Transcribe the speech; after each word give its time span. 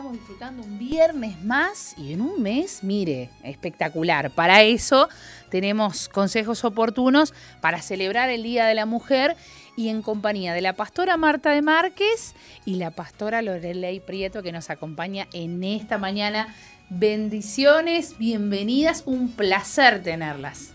Estamos 0.00 0.18
disfrutando 0.18 0.62
un 0.62 0.78
viernes 0.78 1.44
más 1.44 1.94
y 1.98 2.14
en 2.14 2.22
un 2.22 2.40
mes, 2.42 2.82
mire, 2.82 3.28
espectacular. 3.42 4.30
Para 4.30 4.62
eso 4.62 5.10
tenemos 5.50 6.08
consejos 6.08 6.64
oportunos 6.64 7.34
para 7.60 7.82
celebrar 7.82 8.30
el 8.30 8.42
Día 8.42 8.64
de 8.64 8.74
la 8.74 8.86
Mujer 8.86 9.36
y 9.76 9.90
en 9.90 10.00
compañía 10.00 10.54
de 10.54 10.62
la 10.62 10.72
pastora 10.72 11.18
Marta 11.18 11.50
de 11.50 11.60
Márquez 11.60 12.34
y 12.64 12.76
la 12.76 12.92
pastora 12.92 13.42
Lorelei 13.42 14.00
Prieto 14.00 14.42
que 14.42 14.52
nos 14.52 14.70
acompaña 14.70 15.28
en 15.34 15.62
esta 15.64 15.98
mañana. 15.98 16.54
Bendiciones, 16.88 18.16
bienvenidas, 18.16 19.02
un 19.04 19.30
placer 19.30 20.02
tenerlas. 20.02 20.72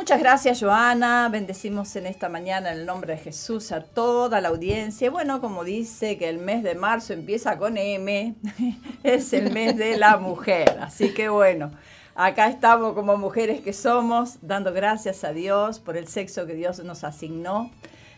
Muchas 0.00 0.20
gracias, 0.20 0.60
Joana. 0.60 1.28
Bendecimos 1.28 1.94
en 1.94 2.06
esta 2.06 2.30
mañana 2.30 2.72
en 2.72 2.78
el 2.78 2.86
nombre 2.86 3.16
de 3.16 3.18
Jesús 3.18 3.70
a 3.70 3.82
toda 3.82 4.40
la 4.40 4.48
audiencia. 4.48 5.10
Bueno, 5.10 5.42
como 5.42 5.62
dice 5.62 6.16
que 6.16 6.30
el 6.30 6.38
mes 6.38 6.62
de 6.62 6.74
marzo 6.74 7.12
empieza 7.12 7.58
con 7.58 7.76
M, 7.76 8.34
es 9.02 9.34
el 9.34 9.52
mes 9.52 9.76
de 9.76 9.98
la 9.98 10.16
mujer. 10.16 10.78
Así 10.80 11.12
que 11.12 11.28
bueno, 11.28 11.70
acá 12.14 12.48
estamos 12.48 12.94
como 12.94 13.18
mujeres 13.18 13.60
que 13.60 13.74
somos, 13.74 14.38
dando 14.40 14.72
gracias 14.72 15.22
a 15.22 15.34
Dios 15.34 15.80
por 15.80 15.98
el 15.98 16.08
sexo 16.08 16.46
que 16.46 16.54
Dios 16.54 16.82
nos 16.82 17.04
asignó. 17.04 17.70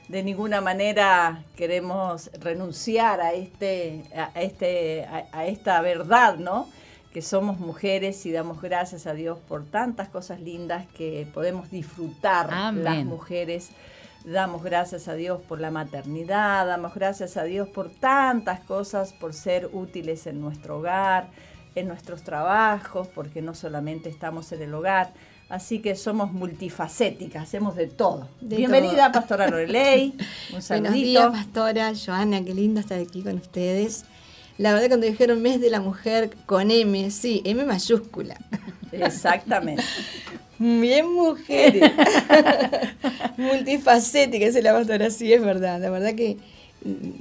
De 0.07 0.23
ninguna 0.23 0.61
manera 0.61 1.43
queremos 1.57 2.31
renunciar 2.35 3.21
a, 3.21 3.33
este, 3.33 4.05
a, 4.15 4.41
este, 4.41 5.05
a 5.33 5.47
esta 5.47 5.81
verdad, 5.81 6.37
¿no? 6.37 6.69
Que 7.13 7.23
somos 7.23 7.59
mujeres 7.59 8.25
y 8.27 8.33
damos 8.33 8.63
gracias 8.63 9.07
a 9.07 9.13
Dios 9.13 9.39
por 9.47 9.65
tantas 9.65 10.09
cosas 10.09 10.41
lindas 10.41 10.87
que 10.97 11.27
podemos 11.33 11.71
disfrutar 11.71 12.75
las 12.75 13.05
mujeres. 13.05 13.71
Damos 14.25 14.63
gracias 14.63 15.09
a 15.09 15.15
Dios 15.15 15.41
por 15.49 15.61
la 15.61 15.71
maternidad, 15.71 16.67
damos 16.67 16.95
gracias 16.95 17.37
a 17.37 17.45
Dios 17.45 17.69
por 17.69 17.91
tantas 17.91 18.61
cosas, 18.61 19.13
por 19.13 19.35
ser 19.35 19.69
útiles 19.73 20.27
en 20.27 20.41
nuestro 20.41 20.79
hogar, 20.79 21.29
en 21.75 21.89
nuestros 21.89 22.23
trabajos, 22.23 23.09
porque 23.09 23.43
no 23.43 23.55
solamente 23.55 24.09
estamos 24.09 24.53
en 24.53 24.63
el 24.63 24.75
hogar, 24.75 25.13
Así 25.53 25.81
que 25.81 25.97
somos 25.97 26.33
multifacéticas, 26.33 27.43
hacemos 27.43 27.77
de 27.77 27.87
todo. 27.87 28.27
Bienvenida, 28.41 29.13
Pastora 29.13 29.47
Lorelei. 29.51 30.15
Un 30.55 30.63
saludito. 30.63 30.71
Buenos 30.71 30.95
días, 30.95 31.27
Pastora 31.31 31.93
Joana, 31.95 32.43
qué 32.43 32.55
lindo 32.55 32.81
estar 32.81 32.99
aquí 32.99 33.23
con 33.23 33.35
ustedes. 33.35 34.07
La 34.59 34.75
verdad 34.75 34.89
cuando 34.89 35.07
dijeron 35.07 35.41
mes 35.43 35.61
de 35.61 35.71
la 35.71 35.81
mujer 35.81 36.31
con 36.47 36.71
M, 36.71 37.11
sí, 37.11 37.43
M 37.45 37.65
mayúscula. 37.65 38.37
Exactamente. 38.93 39.83
Bien 40.59 41.11
mujeres. 41.11 41.91
Multifacética, 43.37 44.47
es 44.47 44.63
la 44.63 44.73
pastora, 44.73 45.11
sí, 45.11 45.33
es 45.33 45.43
verdad. 45.43 45.81
La 45.81 45.91
verdad 45.91 46.15
que 46.15 46.37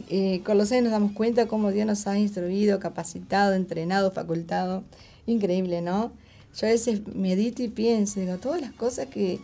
eh, 0.10 0.42
con 0.44 0.58
los 0.58 0.72
años 0.72 0.86
nos 0.86 0.92
damos 0.92 1.14
cuenta 1.14 1.48
cómo 1.48 1.72
Dios 1.72 1.88
nos 1.88 2.06
ha 2.08 2.20
instruido, 2.20 2.80
capacitado, 2.80 3.54
entrenado, 3.54 4.12
facultado. 4.12 4.84
Increíble, 5.26 5.82
¿no? 5.82 6.12
Yo 6.60 6.68
a 6.68 6.72
veces 6.72 7.02
medito 7.16 7.64
y 7.64 7.70
pienso, 7.70 8.20
digo, 8.20 8.38
todas 8.38 8.60
las 8.60 8.74
cosas 8.74 9.08
que 9.08 9.40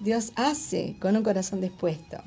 Dios 0.00 0.32
hace 0.36 0.96
con 1.00 1.16
un 1.16 1.22
corazón 1.22 1.60
dispuesto. 1.60 2.18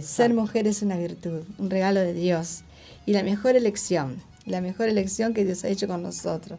Ser 0.00 0.34
mujer 0.34 0.66
es 0.66 0.82
una 0.82 0.96
virtud, 0.96 1.42
un 1.58 1.70
regalo 1.70 2.00
de 2.00 2.14
Dios 2.14 2.62
y 3.06 3.12
la 3.12 3.22
mejor 3.22 3.54
elección 3.54 4.20
la 4.46 4.60
mejor 4.60 4.88
elección 4.88 5.34
que 5.34 5.44
Dios 5.44 5.64
ha 5.64 5.68
hecho 5.68 5.86
con 5.86 6.02
nosotros. 6.02 6.58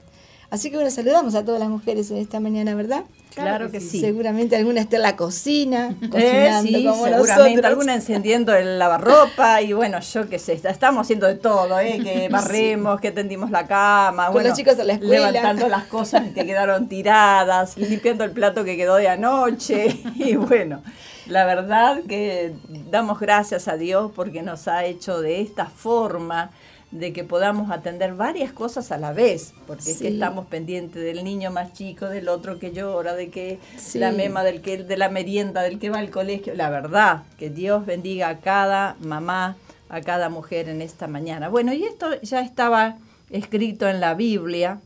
Así 0.49 0.69
que 0.69 0.77
bueno, 0.77 0.91
saludamos 0.91 1.35
a 1.35 1.43
todas 1.43 1.59
las 1.59 1.69
mujeres 1.69 2.11
en 2.11 2.17
esta 2.17 2.39
mañana, 2.39 2.75
¿verdad? 2.75 3.03
Claro 3.33 3.71
que 3.71 3.81
sí. 3.81 3.99
Seguramente 3.99 4.55
alguna 4.55 4.79
está 4.79 4.95
en 4.95 5.01
la 5.01 5.15
cocina, 5.15 5.95
eh, 6.01 6.09
cocinando 6.09 6.77
sí, 6.77 6.85
como 6.85 7.05
seguramente, 7.05 7.67
alguna 7.67 7.95
encendiendo 7.95 8.55
el 8.55 8.79
lavarropa 8.79 9.61
y 9.61 9.73
bueno, 9.73 9.99
yo 9.99 10.29
qué 10.29 10.39
sé, 10.39 10.53
estamos 10.53 11.01
haciendo 11.01 11.27
de 11.27 11.35
todo, 11.35 11.79
¿eh? 11.79 11.99
que 12.01 12.29
barremos, 12.31 13.01
que 13.01 13.11
tendimos 13.11 13.51
la 13.51 13.67
cama, 13.67 14.31
Con 14.31 14.43
los 14.43 14.53
chicos 14.53 14.79
a 14.79 14.83
la 14.83 14.93
escuela. 14.93 15.31
levantando 15.31 15.67
las 15.67 15.85
cosas 15.85 16.29
que 16.33 16.45
quedaron 16.45 16.87
tiradas, 16.87 17.75
limpiando 17.77 18.23
el 18.23 18.31
plato 18.31 18.63
que 18.63 18.77
quedó 18.77 18.95
de 18.95 19.09
anoche 19.09 19.99
y 20.15 20.35
bueno, 20.35 20.81
la 21.27 21.45
verdad 21.45 22.03
que 22.07 22.53
damos 22.89 23.19
gracias 23.19 23.67
a 23.67 23.77
Dios 23.77 24.11
porque 24.15 24.41
nos 24.41 24.67
ha 24.67 24.85
hecho 24.85 25.21
de 25.21 25.41
esta 25.41 25.65
forma 25.65 26.51
de 26.91 27.11
que 27.11 27.23
podamos 27.23 27.71
atender 27.71 28.13
varias 28.13 28.53
cosas 28.53 28.91
a 28.91 28.97
la 28.97 29.11
vez, 29.11 29.53
porque 29.67 29.91
es 29.91 29.97
que 29.97 30.07
estamos 30.07 30.45
pendientes 30.47 31.03
del 31.03 31.23
niño 31.23 31.51
más 31.51 31.73
chico, 31.73 32.07
del 32.07 32.29
otro 32.29 32.57
que 32.57 32.71
llora, 32.71 33.15
de 33.15 33.29
que 33.29 33.59
la 33.95 34.11
mema 34.11 34.43
del 34.43 34.61
que 34.61 34.83
de 34.83 34.97
la 34.97 35.09
merienda, 35.09 35.61
del 35.61 35.77
que 35.77 35.89
va 35.89 35.99
al 35.99 36.09
colegio. 36.09 36.53
La 36.53 36.69
verdad, 36.69 37.23
que 37.37 37.49
Dios 37.49 37.85
bendiga 37.85 38.29
a 38.29 38.39
cada 38.39 38.95
mamá, 39.01 39.57
a 39.89 40.01
cada 40.01 40.29
mujer 40.29 40.69
en 40.69 40.81
esta 40.81 41.07
mañana. 41.07 41.49
Bueno, 41.49 41.73
y 41.73 41.83
esto 41.83 42.19
ya 42.21 42.41
estaba 42.41 42.97
escrito 43.29 43.89
en 43.89 43.99
la 43.99 44.13
Biblia, 44.13 44.79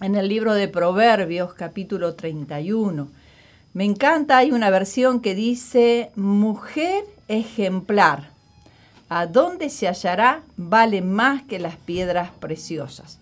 en 0.00 0.14
el 0.14 0.28
libro 0.28 0.54
de 0.54 0.68
Proverbios, 0.68 1.54
capítulo 1.54 2.14
31. 2.14 3.21
Me 3.74 3.84
encanta, 3.84 4.36
hay 4.36 4.52
una 4.52 4.68
versión 4.68 5.20
que 5.20 5.34
dice, 5.34 6.10
mujer 6.14 7.04
ejemplar 7.28 8.28
a 9.08 9.26
dónde 9.26 9.70
se 9.70 9.88
hallará 9.88 10.42
vale 10.58 11.00
más 11.00 11.42
que 11.44 11.58
las 11.58 11.76
piedras 11.76 12.30
preciosas. 12.38 13.18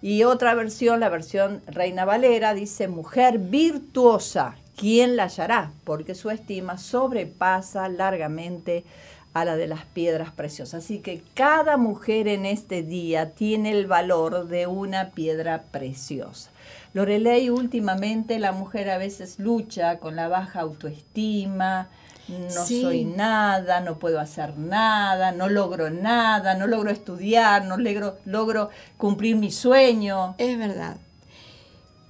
Y 0.00 0.24
otra 0.24 0.54
versión, 0.54 0.98
la 0.98 1.08
versión 1.08 1.62
Reina 1.68 2.04
Valera, 2.04 2.52
dice, 2.52 2.88
mujer 2.88 3.38
virtuosa, 3.38 4.56
¿quién 4.76 5.14
la 5.14 5.24
hallará? 5.24 5.70
Porque 5.84 6.16
su 6.16 6.30
estima 6.30 6.78
sobrepasa 6.78 7.88
largamente 7.88 8.84
a 9.34 9.44
la 9.44 9.56
de 9.56 9.66
las 9.66 9.84
piedras 9.84 10.30
preciosas. 10.30 10.84
Así 10.84 10.98
que 10.98 11.22
cada 11.34 11.76
mujer 11.76 12.28
en 12.28 12.46
este 12.46 12.82
día 12.82 13.30
tiene 13.30 13.70
el 13.72 13.86
valor 13.86 14.48
de 14.48 14.66
una 14.66 15.10
piedra 15.10 15.62
preciosa. 15.70 16.50
Lorelei, 16.94 17.48
últimamente 17.48 18.38
la 18.38 18.52
mujer 18.52 18.90
a 18.90 18.98
veces 18.98 19.38
lucha 19.38 19.98
con 19.98 20.16
la 20.16 20.28
baja 20.28 20.60
autoestima, 20.60 21.88
no 22.28 22.66
soy 22.66 23.04
nada, 23.04 23.80
no 23.80 23.98
puedo 23.98 24.20
hacer 24.20 24.56
nada, 24.56 25.32
no 25.32 25.48
logro 25.48 25.90
nada, 25.90 26.54
no 26.54 26.66
logro 26.66 26.90
estudiar, 26.90 27.64
no 27.64 27.76
logro, 27.76 28.16
logro 28.24 28.70
cumplir 28.96 29.36
mi 29.36 29.50
sueño. 29.50 30.34
Es 30.38 30.56
verdad. 30.58 30.96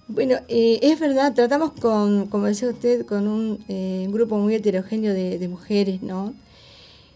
Bueno, 0.08 0.36
eh, 0.48 0.78
es 0.82 1.00
verdad, 1.00 1.32
tratamos 1.32 1.72
con, 1.72 2.26
como 2.26 2.44
decía 2.44 2.68
usted, 2.68 3.06
con 3.06 3.26
un 3.26 3.64
eh, 3.68 4.06
grupo 4.10 4.36
muy 4.36 4.54
heterogéneo 4.54 5.14
de, 5.14 5.48
mujeres, 5.48 6.02
¿no? 6.02 6.34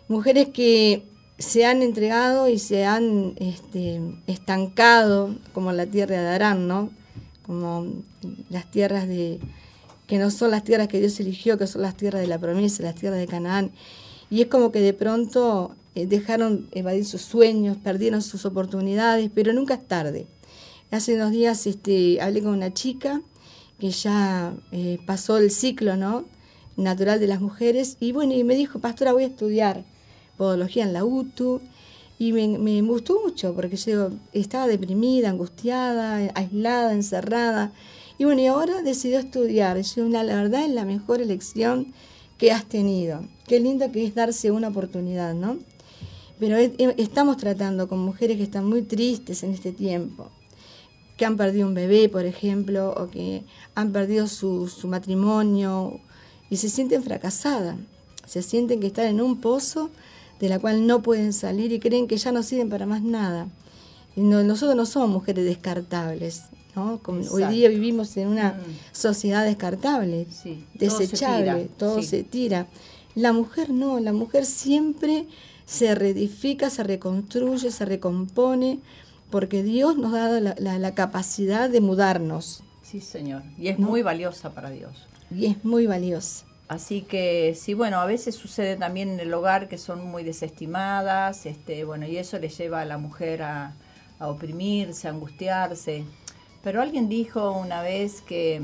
Mujeres 0.08 0.48
que 0.48 1.02
se 1.38 1.66
han 1.66 1.82
entregado 1.82 2.48
y 2.48 2.58
se 2.58 2.84
han 2.84 3.34
este, 3.36 4.00
estancado 4.26 5.34
como 5.52 5.72
la 5.72 5.86
tierra 5.86 6.20
de 6.20 6.28
Arán, 6.28 6.68
¿no? 6.68 6.90
Como 7.44 7.86
las 8.48 8.70
tierras 8.70 9.06
de, 9.06 9.40
que 10.06 10.18
no 10.18 10.30
son 10.30 10.50
las 10.50 10.64
tierras 10.64 10.88
que 10.88 11.00
Dios 11.00 11.18
eligió, 11.20 11.58
que 11.58 11.66
son 11.66 11.82
las 11.82 11.96
tierras 11.96 12.20
de 12.20 12.28
la 12.28 12.38
promesa, 12.38 12.82
las 12.82 12.94
tierras 12.94 13.18
de 13.18 13.26
Canaán. 13.26 13.72
Y 14.30 14.42
es 14.42 14.46
como 14.48 14.72
que 14.72 14.80
de 14.80 14.92
pronto 14.92 15.74
eh, 15.94 16.06
dejaron 16.06 16.68
evadir 16.72 17.04
sus 17.04 17.22
sueños, 17.22 17.76
perdieron 17.76 18.22
sus 18.22 18.44
oportunidades, 18.46 19.30
pero 19.34 19.52
nunca 19.52 19.74
es 19.74 19.86
tarde. 19.86 20.26
Hace 20.90 21.14
unos 21.14 21.32
días 21.32 21.66
este, 21.66 22.20
hablé 22.20 22.42
con 22.42 22.52
una 22.52 22.72
chica 22.72 23.20
que 23.78 23.90
ya 23.90 24.54
eh, 24.72 24.98
pasó 25.06 25.36
el 25.38 25.50
ciclo 25.50 25.94
natural 26.76 27.20
de 27.20 27.26
las 27.26 27.40
mujeres 27.40 27.96
y 28.00 28.12
bueno, 28.12 28.32
y 28.34 28.44
me 28.44 28.54
dijo, 28.54 28.78
pastora, 28.78 29.12
voy 29.12 29.24
a 29.24 29.26
estudiar 29.26 29.84
podología 30.36 30.84
en 30.84 30.92
la 30.92 31.04
UTU 31.04 31.60
Y 32.18 32.32
me, 32.32 32.58
me 32.58 32.80
gustó 32.82 33.20
mucho 33.22 33.54
porque 33.54 33.76
yo 33.76 34.10
estaba 34.32 34.66
deprimida, 34.66 35.28
angustiada, 35.28 36.16
aislada, 36.34 36.92
encerrada. 36.94 37.72
Y 38.18 38.24
bueno, 38.24 38.40
y 38.40 38.46
ahora 38.46 38.80
decidió 38.82 39.18
estudiar. 39.18 39.78
Yo, 39.82 40.08
la, 40.08 40.22
la 40.24 40.36
verdad 40.36 40.64
es 40.64 40.70
la 40.70 40.86
mejor 40.86 41.20
elección 41.20 41.92
que 42.38 42.52
has 42.52 42.64
tenido. 42.64 43.20
Qué 43.46 43.60
lindo 43.60 43.92
que 43.92 44.04
es 44.06 44.14
darse 44.14 44.50
una 44.50 44.68
oportunidad, 44.68 45.34
¿no? 45.34 45.58
Pero 46.38 46.56
es- 46.56 46.72
es- 46.78 46.94
estamos 46.96 47.36
tratando 47.36 47.86
con 47.86 47.98
mujeres 47.98 48.38
que 48.38 48.42
están 48.44 48.64
muy 48.66 48.80
tristes 48.82 49.42
en 49.42 49.52
este 49.52 49.72
tiempo, 49.72 50.30
que 51.18 51.24
han 51.26 51.36
perdido 51.36 51.66
un 51.68 51.74
bebé, 51.74 52.08
por 52.08 52.24
ejemplo, 52.24 52.94
o 52.96 53.08
que 53.10 53.42
han 53.74 53.92
perdido 53.92 54.26
su, 54.26 54.68
su 54.68 54.88
matrimonio 54.88 56.00
y 56.50 56.56
se 56.56 56.68
sienten 56.70 57.02
fracasadas. 57.02 57.76
Se 58.26 58.42
sienten 58.42 58.80
que 58.80 58.86
están 58.88 59.06
en 59.06 59.20
un 59.20 59.38
pozo 59.40 59.90
de 60.40 60.48
la 60.48 60.58
cual 60.58 60.86
no 60.86 61.02
pueden 61.02 61.32
salir 61.32 61.72
y 61.72 61.78
creen 61.80 62.06
que 62.06 62.16
ya 62.16 62.32
no 62.32 62.42
sirven 62.42 62.68
para 62.70 62.86
más 62.86 63.02
nada. 63.02 63.48
No- 64.16 64.42
nosotros 64.42 64.76
no 64.76 64.86
somos 64.86 65.10
mujeres 65.10 65.44
descartables, 65.44 66.44
¿no? 66.74 67.00
Como 67.02 67.20
hoy 67.30 67.44
día 67.46 67.68
vivimos 67.68 68.16
en 68.16 68.28
una 68.28 68.52
Mm. 68.54 68.94
sociedad 68.96 69.44
descartable, 69.44 70.26
Sí, 70.30 70.64
todo 70.78 70.90
se 70.90 71.02
desechable, 71.04 71.44
tira, 71.64 71.76
todo 71.78 72.00
sí. 72.00 72.06
se 72.06 72.22
tira. 72.22 72.66
La 73.14 73.32
mujer 73.32 73.70
no, 73.70 73.98
la 74.00 74.12
mujer 74.12 74.44
siempre 74.46 75.26
se 75.66 75.94
reedifica, 75.94 76.70
se 76.70 76.82
reconstruye, 76.84 77.70
se 77.70 77.84
recompone, 77.84 78.78
porque 79.30 79.62
Dios 79.62 79.96
nos 79.98 80.14
ha 80.14 80.18
dado 80.18 80.40
la, 80.40 80.54
la- 80.58 80.78
la 80.78 80.94
capacidad 80.94 81.68
de 81.68 81.80
mudarnos 81.80 82.62
Sí, 82.82 83.00
señor. 83.00 83.42
Y 83.58 83.66
es 83.68 83.78
¿No? 83.80 83.88
muy 83.88 84.02
valiosa 84.02 84.54
para 84.54 84.70
Dios. 84.70 84.92
y 85.34 85.46
es 85.46 85.64
muy 85.64 85.86
valiosa. 85.88 86.45
Así 86.68 87.02
que 87.02 87.54
sí, 87.54 87.74
bueno, 87.74 88.00
a 88.00 88.06
veces 88.06 88.34
sucede 88.34 88.76
también 88.76 89.10
en 89.10 89.20
el 89.20 89.32
hogar 89.32 89.68
que 89.68 89.78
son 89.78 90.04
muy 90.04 90.24
desestimadas, 90.24 91.46
este, 91.46 91.84
bueno, 91.84 92.06
y 92.06 92.16
eso 92.16 92.38
le 92.38 92.48
lleva 92.48 92.80
a 92.80 92.84
la 92.84 92.98
mujer 92.98 93.42
a, 93.42 93.74
a 94.18 94.28
oprimirse, 94.28 95.06
a 95.06 95.12
angustiarse. 95.12 96.04
Pero 96.64 96.82
alguien 96.82 97.08
dijo 97.08 97.52
una 97.52 97.82
vez 97.82 98.20
que 98.20 98.60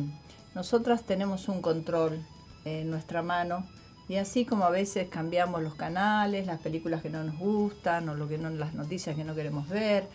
nosotras 0.54 1.04
tenemos 1.04 1.49
un 1.49 1.62
control 1.62 2.26
en 2.64 2.90
nuestra 2.90 3.22
mano 3.22 3.64
y 4.08 4.16
así 4.16 4.44
como 4.44 4.64
a 4.64 4.70
veces 4.70 5.08
cambiamos 5.08 5.62
los 5.62 5.75
canales, 5.75 6.46
las 6.46 6.60
películas 6.60 7.02
que 7.02 7.10
no 7.10 7.22
nos 7.22 7.38
gustan 7.38 8.08
o 8.08 8.14
lo 8.14 8.28
que 8.28 8.38
no, 8.38 8.50
las 8.50 8.75
noticias 8.75 9.16
que 9.16 9.25
no 9.25 9.34
queremos 9.34 9.69
ver, 9.69 10.08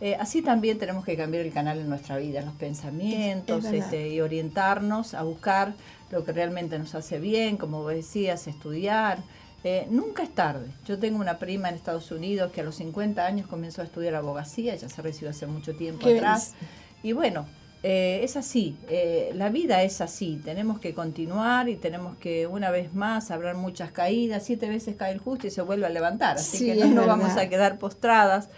eh, 0.00 0.16
así 0.20 0.42
también 0.42 0.78
tenemos 0.78 1.04
que 1.04 1.16
cambiar 1.16 1.44
el 1.44 1.52
canal 1.52 1.78
en 1.78 1.88
nuestra 1.88 2.16
vida, 2.18 2.40
en 2.40 2.46
los 2.46 2.54
pensamientos, 2.54 3.64
Es- 3.64 3.72
este, 3.84 4.08
y 4.08 4.20
orientarnos 4.20 5.14
a 5.14 5.22
buscar 5.22 5.74
lo 6.10 6.24
que 6.24 6.32
realmente 6.32 6.78
nos 6.78 6.94
hace 6.94 7.18
bien, 7.18 7.56
como 7.56 7.82
vos 7.82 7.92
decías, 7.92 8.46
estudiar. 8.46 9.18
Eh, 9.64 9.86
nunca 9.90 10.22
es 10.22 10.30
tarde. 10.32 10.66
Yo 10.86 10.98
tengo 10.98 11.18
una 11.18 11.38
prima 11.38 11.68
en 11.68 11.74
Estados 11.74 12.10
Unidos 12.12 12.52
que 12.52 12.60
a 12.60 12.64
los 12.64 12.76
50 12.76 13.26
años 13.26 13.48
comenzó 13.48 13.80
a 13.82 13.84
estudiar 13.84 14.14
abogacía, 14.14 14.74
ella 14.74 14.88
se 14.88 15.02
recibió 15.02 15.30
hace 15.30 15.46
mucho 15.46 15.74
tiempo 15.74 16.06
atrás. 16.18 16.54
Y 17.02 17.12
bueno, 17.12 17.46
eh, 17.82 18.20
es 18.22 18.36
así, 18.36 18.76
eh, 18.88 19.30
la 19.34 19.48
vida 19.48 19.82
es 19.82 20.00
así, 20.00 20.40
tenemos 20.44 20.78
que 20.78 20.94
continuar 20.94 21.68
y 21.68 21.76
tenemos 21.76 22.16
que 22.18 22.46
una 22.46 22.70
vez 22.70 22.94
más 22.94 23.30
habrá 23.32 23.54
muchas 23.54 23.90
caídas, 23.90 24.44
siete 24.44 24.68
veces 24.68 24.94
cae 24.96 25.12
el 25.12 25.18
justo 25.18 25.46
y 25.46 25.50
se 25.50 25.62
vuelve 25.62 25.86
a 25.86 25.90
levantar, 25.90 26.36
así 26.36 26.58
Sí, 26.58 26.66
que 26.66 26.74
no 26.76 26.86
nos 26.86 27.06
vamos 27.06 27.36
a 27.36 27.48
quedar 27.48 27.78
postradas, 27.78 28.48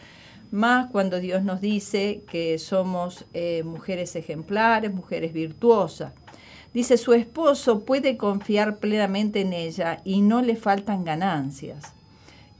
más 0.51 0.91
cuando 0.91 1.21
Dios 1.21 1.45
nos 1.45 1.61
dice 1.61 2.23
que 2.31 2.59
somos 2.59 3.27
eh, 3.35 3.63
mujeres 3.65 4.17
ejemplares, 4.17 4.93
mujeres 4.93 5.33
virtuosas. 5.33 6.13
Dice, 6.75 6.97
su 6.97 7.15
esposo 7.15 7.81
puede 7.81 8.17
confiar 8.17 8.77
plenamente 8.77 9.41
en 9.41 9.53
ella 9.53 10.01
y 10.05 10.21
no 10.21 10.43
le 10.43 10.57
faltan 10.57 11.05
ganancias. 11.05 11.95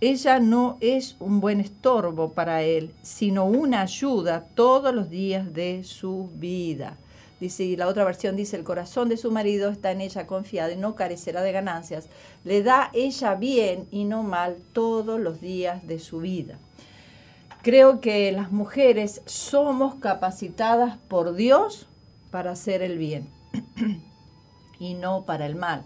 Ella 0.01 0.39
no 0.39 0.79
es 0.81 1.17
un 1.19 1.41
buen 1.41 1.61
estorbo 1.61 2.33
para 2.33 2.63
él, 2.63 2.95
sino 3.03 3.45
una 3.45 3.83
ayuda 3.83 4.47
todos 4.55 4.95
los 4.95 5.11
días 5.11 5.53
de 5.53 5.83
su 5.85 6.31
vida. 6.35 6.97
Dice, 7.41 7.65
y 7.65 7.77
la 7.77 7.87
otra 7.87 8.05
versión 8.05 8.35
dice, 8.35 8.57
el 8.57 8.65
corazón 8.65 9.09
de 9.09 9.17
su 9.17 9.31
marido 9.31 9.71
está 9.71 9.93
en 9.93 10.01
ella 10.01 10.27
confiado 10.27 10.73
y 10.73 10.77
no 10.77 10.95
carecerá 10.95 11.43
de 11.43 11.53
ganancias. 11.53 12.09
Le 12.45 12.63
da 12.63 12.91
ella 12.95 13.35
bien 13.35 13.87
y 13.91 14.05
no 14.05 14.23
mal 14.23 14.57
todos 14.73 15.21
los 15.21 15.41
días 15.41 15.87
de 15.87 15.99
su 15.99 16.19
vida. 16.21 16.59
Creo 17.69 18.01
que 18.01 18.33
las 18.33 18.51
mujeres 18.51 19.21
somos 19.27 19.97
capacitadas 19.97 20.97
por 21.07 21.35
Dios 21.35 21.87
para 22.31 22.53
hacer 22.53 22.81
el 22.81 22.97
bien 22.97 23.29
y 24.81 24.95
no 24.95 25.27
para 25.27 25.45
el 25.45 25.55
mal. 25.55 25.83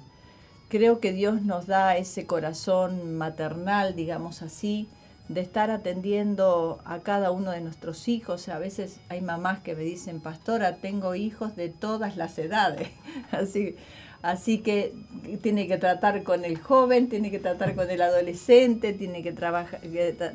Creo 0.69 1.01
que 1.01 1.13
Dios 1.13 1.43
nos 1.43 1.67
da 1.67 1.97
ese 1.97 2.25
corazón 2.25 3.17
maternal, 3.17 3.97
digamos 3.97 4.43
así, 4.43 4.87
de 5.27 5.41
estar 5.41 5.73
atendiendo 5.73 6.81
a 6.85 7.01
cada 7.01 7.33
uno 7.33 7.51
de 7.51 7.63
nuestros 7.63 8.07
hijos. 8.07 8.49
A 8.49 8.61
veces 8.61 9.01
hay 9.09 9.21
mamás 9.21 9.59
que 9.59 9.75
me 9.75 9.83
dicen, 9.83 10.21
pastora, 10.21 10.77
tengo 10.77 11.17
hijos 11.17 11.57
de 11.57 11.69
todas 11.69 12.17
las 12.17 12.39
edades. 12.39 12.91
Así, 13.33 13.75
así 14.23 14.59
que 14.59 14.95
tiene 15.43 15.67
que 15.67 15.79
tratar 15.79 16.23
con 16.23 16.45
el 16.45 16.59
joven, 16.59 17.09
tiene 17.09 17.31
que 17.31 17.39
tratar 17.39 17.75
con 17.75 17.91
el 17.91 18.01
adolescente, 18.01 18.93
tiene 18.93 19.23
que 19.23 19.33
trabajar, 19.33 19.81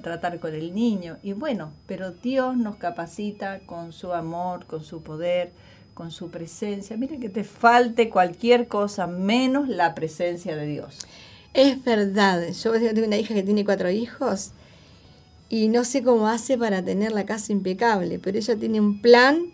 tratar 0.01 0.39
con 0.39 0.53
el 0.53 0.75
niño. 0.75 1.17
Y 1.23 1.33
bueno, 1.33 1.71
pero 1.87 2.11
Dios 2.11 2.57
nos 2.57 2.75
capacita 2.75 3.59
con 3.65 3.93
su 3.93 4.13
amor, 4.13 4.65
con 4.65 4.83
su 4.83 5.01
poder, 5.01 5.51
con 5.93 6.11
su 6.11 6.29
presencia. 6.29 6.97
Mira 6.97 7.17
que 7.17 7.29
te 7.29 7.43
falte 7.43 8.09
cualquier 8.09 8.67
cosa 8.67 9.07
menos 9.07 9.67
la 9.67 9.95
presencia 9.95 10.55
de 10.55 10.67
Dios. 10.67 10.99
Es 11.53 11.83
verdad, 11.83 12.49
yo 12.51 12.71
tengo 12.73 13.07
una 13.07 13.17
hija 13.17 13.33
que 13.33 13.41
tiene 13.41 13.65
cuatro 13.65 13.89
hijos 13.89 14.51
y 15.49 15.69
no 15.69 15.85
sé 15.85 16.03
cómo 16.03 16.27
hace 16.27 16.57
para 16.57 16.83
tener 16.83 17.13
la 17.13 17.25
casa 17.25 17.51
impecable, 17.51 18.19
pero 18.19 18.37
ella 18.37 18.55
tiene 18.57 18.79
un 18.79 19.01
plan 19.01 19.45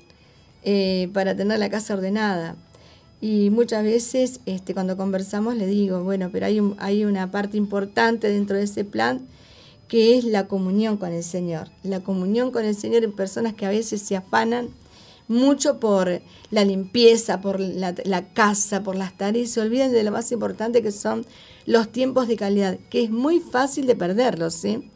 eh, 0.64 1.10
para 1.14 1.36
tener 1.36 1.60
la 1.60 1.70
casa 1.70 1.94
ordenada. 1.94 2.56
Y 3.24 3.50
muchas 3.52 3.84
veces 3.86 4.42
este, 4.46 4.74
cuando 4.74 4.98
conversamos 4.98 5.56
le 5.56 5.66
digo, 5.66 6.04
bueno, 6.04 6.30
pero 6.32 6.46
hay, 6.46 6.60
un- 6.60 6.76
hay 6.80 7.06
una 7.06 7.32
parte 7.32 7.56
importante 7.58 8.30
dentro 8.30 8.58
de 8.58 8.64
ese 8.64 8.84
plan 8.84 9.16
que 9.88 10.18
es 10.18 10.26
la 10.26 10.48
comunión 10.48 10.98
con 10.98 11.12
el 11.14 11.24
Señor. 11.24 11.70
La 11.84 12.02
comunión 12.02 12.52
con 12.52 12.66
el 12.66 12.76
Señor 12.76 13.04
en 13.06 13.14
personas 13.14 13.54
que 13.54 13.66
a 13.66 13.70
veces 13.70 14.02
se 14.02 14.18
afanan 14.18 14.70
mucho 15.30 15.80
por 15.80 16.22
la 16.52 16.66
limpieza, 16.66 17.40
por 17.40 17.60
la, 17.62 17.96
la 18.04 18.34
casa, 18.34 18.84
por 18.84 18.96
las 18.98 19.18
tareas, 19.18 19.52
se 19.52 19.62
olvidan 19.62 19.94
de 19.94 20.04
lo 20.04 20.12
más 20.12 20.32
importante 20.34 20.82
que 20.82 20.92
son 20.92 21.26
los 21.66 21.90
tiempos 21.92 22.28
de 22.28 22.36
calidad, 22.36 22.78
que 22.90 23.04
es 23.04 23.10
muy 23.10 23.40
fácil 23.40 23.88
de 23.88 23.96
perderlos, 23.96 24.54
¿sí? 24.54 24.90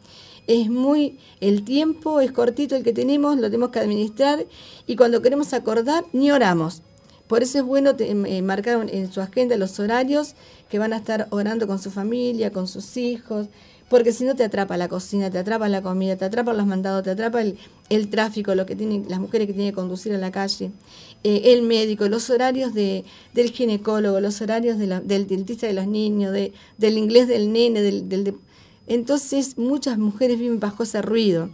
Es 0.48 0.70
muy, 0.70 1.20
el 1.40 1.64
tiempo 1.64 2.20
es 2.20 2.32
cortito 2.34 2.76
el 2.76 2.84
que 2.84 2.92
tenemos, 2.94 3.38
lo 3.38 3.44
tenemos 3.50 3.70
que 3.70 3.80
administrar 3.80 4.46
y 4.86 4.96
cuando 4.98 5.22
queremos 5.22 5.54
acordar, 5.54 6.04
ni 6.12 6.32
oramos. 6.32 6.82
Por 7.28 7.44
eso 7.44 7.58
es 7.60 7.64
bueno 7.66 7.96
te- 7.96 8.10
eh, 8.12 8.42
marcar 8.42 8.88
en 8.92 9.12
su 9.12 9.22
agenda 9.22 9.58
los 9.58 9.80
horarios 9.80 10.34
que 10.70 10.80
van 10.80 10.94
a 10.94 10.98
estar 10.98 11.28
orando 11.32 11.68
con 11.68 11.80
su 11.80 11.92
familia, 11.92 12.52
con 12.52 12.68
sus 12.68 12.98
hijos, 12.98 13.48
porque 13.90 14.12
si 14.12 14.26
no 14.26 14.36
te 14.36 14.44
atrapa 14.44 14.76
la 14.78 14.90
cocina, 14.90 15.30
te 15.30 15.38
atrapa 15.38 15.70
la 15.70 15.82
comida, 15.82 16.18
te 16.18 16.26
atrapa 16.26 16.54
los 16.54 16.66
mandados, 16.66 17.04
te 17.04 17.12
atrapa 17.12 17.42
el, 17.42 18.10
tráfico, 18.10 18.54
lo 18.54 18.66
que 18.66 18.76
tienen 18.76 19.06
las 19.08 19.20
mujeres 19.20 19.48
que 19.48 19.54
tienen 19.54 19.72
que 19.72 19.76
conducir 19.76 20.14
a 20.14 20.18
la 20.18 20.30
calle, 20.32 20.72
eh, 21.24 21.42
el 21.54 21.62
médico, 21.62 22.08
los 22.10 22.30
horarios 22.30 22.74
de, 22.74 23.06
del 23.34 23.52
ginecólogo, 23.52 24.20
los 24.20 24.42
horarios 24.42 24.78
del 24.78 25.28
dentista 25.28 25.68
de 25.68 25.74
los 25.74 25.88
niños, 25.88 26.34
de, 26.34 26.52
del 26.78 26.98
inglés 26.98 27.28
del 27.30 27.52
nene, 27.54 27.82
del, 27.82 28.10
del 28.10 28.24
de- 28.26 28.36
entonces 28.88 29.58
muchas 29.58 29.98
mujeres 29.98 30.38
viven 30.40 30.60
bajo 30.60 30.84
ese 30.84 31.02
ruido, 31.02 31.50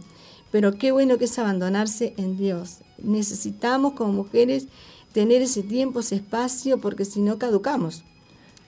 pero 0.50 0.72
qué 0.76 0.90
bueno 0.92 1.18
que 1.18 1.24
es 1.26 1.38
abandonarse 1.38 2.14
en 2.16 2.36
Dios. 2.36 2.78
Necesitamos 2.98 3.92
como 3.94 4.12
mujeres 4.12 4.66
tener 5.14 5.40
ese 5.40 5.62
tiempo, 5.62 6.00
ese 6.00 6.16
espacio, 6.16 6.78
porque 6.78 7.06
si 7.06 7.22
no 7.22 7.38
caducamos. 7.38 8.02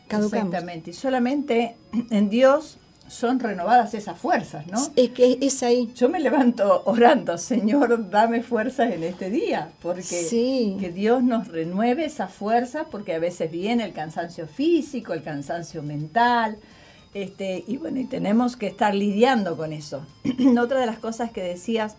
Caducamos. 0.09 0.47
Exactamente. 0.47 0.91
Y 0.91 0.95
solamente 0.95 1.77
en 2.11 2.31
Dios 2.31 2.79
son 3.09 3.39
renovadas 3.41 3.95
esas 3.95 4.19
fuerzas, 4.19 4.67
¿no? 4.69 4.79
Es 4.97 5.11
que 5.11 5.39
es 5.41 5.63
ahí. 5.63 5.93
Yo 5.95 6.09
me 6.09 6.21
levanto 6.21 6.83
orando, 6.87 7.37
Señor, 7.37 8.09
dame 8.11 8.43
fuerzas 8.43 8.93
en 8.93 9.03
este 9.03 9.29
día, 9.29 9.71
porque 9.83 10.03
Sí. 10.03 10.77
que 10.81 10.91
Dios 10.91 11.23
nos 11.23 11.49
renueve 11.49 12.05
esas 12.05 12.33
fuerzas, 12.33 12.87
porque 12.91 13.15
a 13.15 13.19
veces 13.19 13.51
viene 13.51 13.85
el 13.85 13.93
cansancio 13.93 14.47
físico, 14.47 15.13
el 15.13 15.23
cansancio 15.23 15.83
mental, 15.83 16.59
este, 17.15 17.65
y 17.67 17.77
bueno, 17.77 17.99
y 18.01 18.05
tenemos 18.05 18.57
que 18.57 18.67
estar 18.69 18.95
lidiando 18.95 19.57
con 19.57 19.73
eso. 19.73 20.05
Otra 20.61 20.79
de 20.81 20.87
las 20.87 20.99
cosas 20.99 21.31
que 21.33 21.43
decías, 21.43 21.97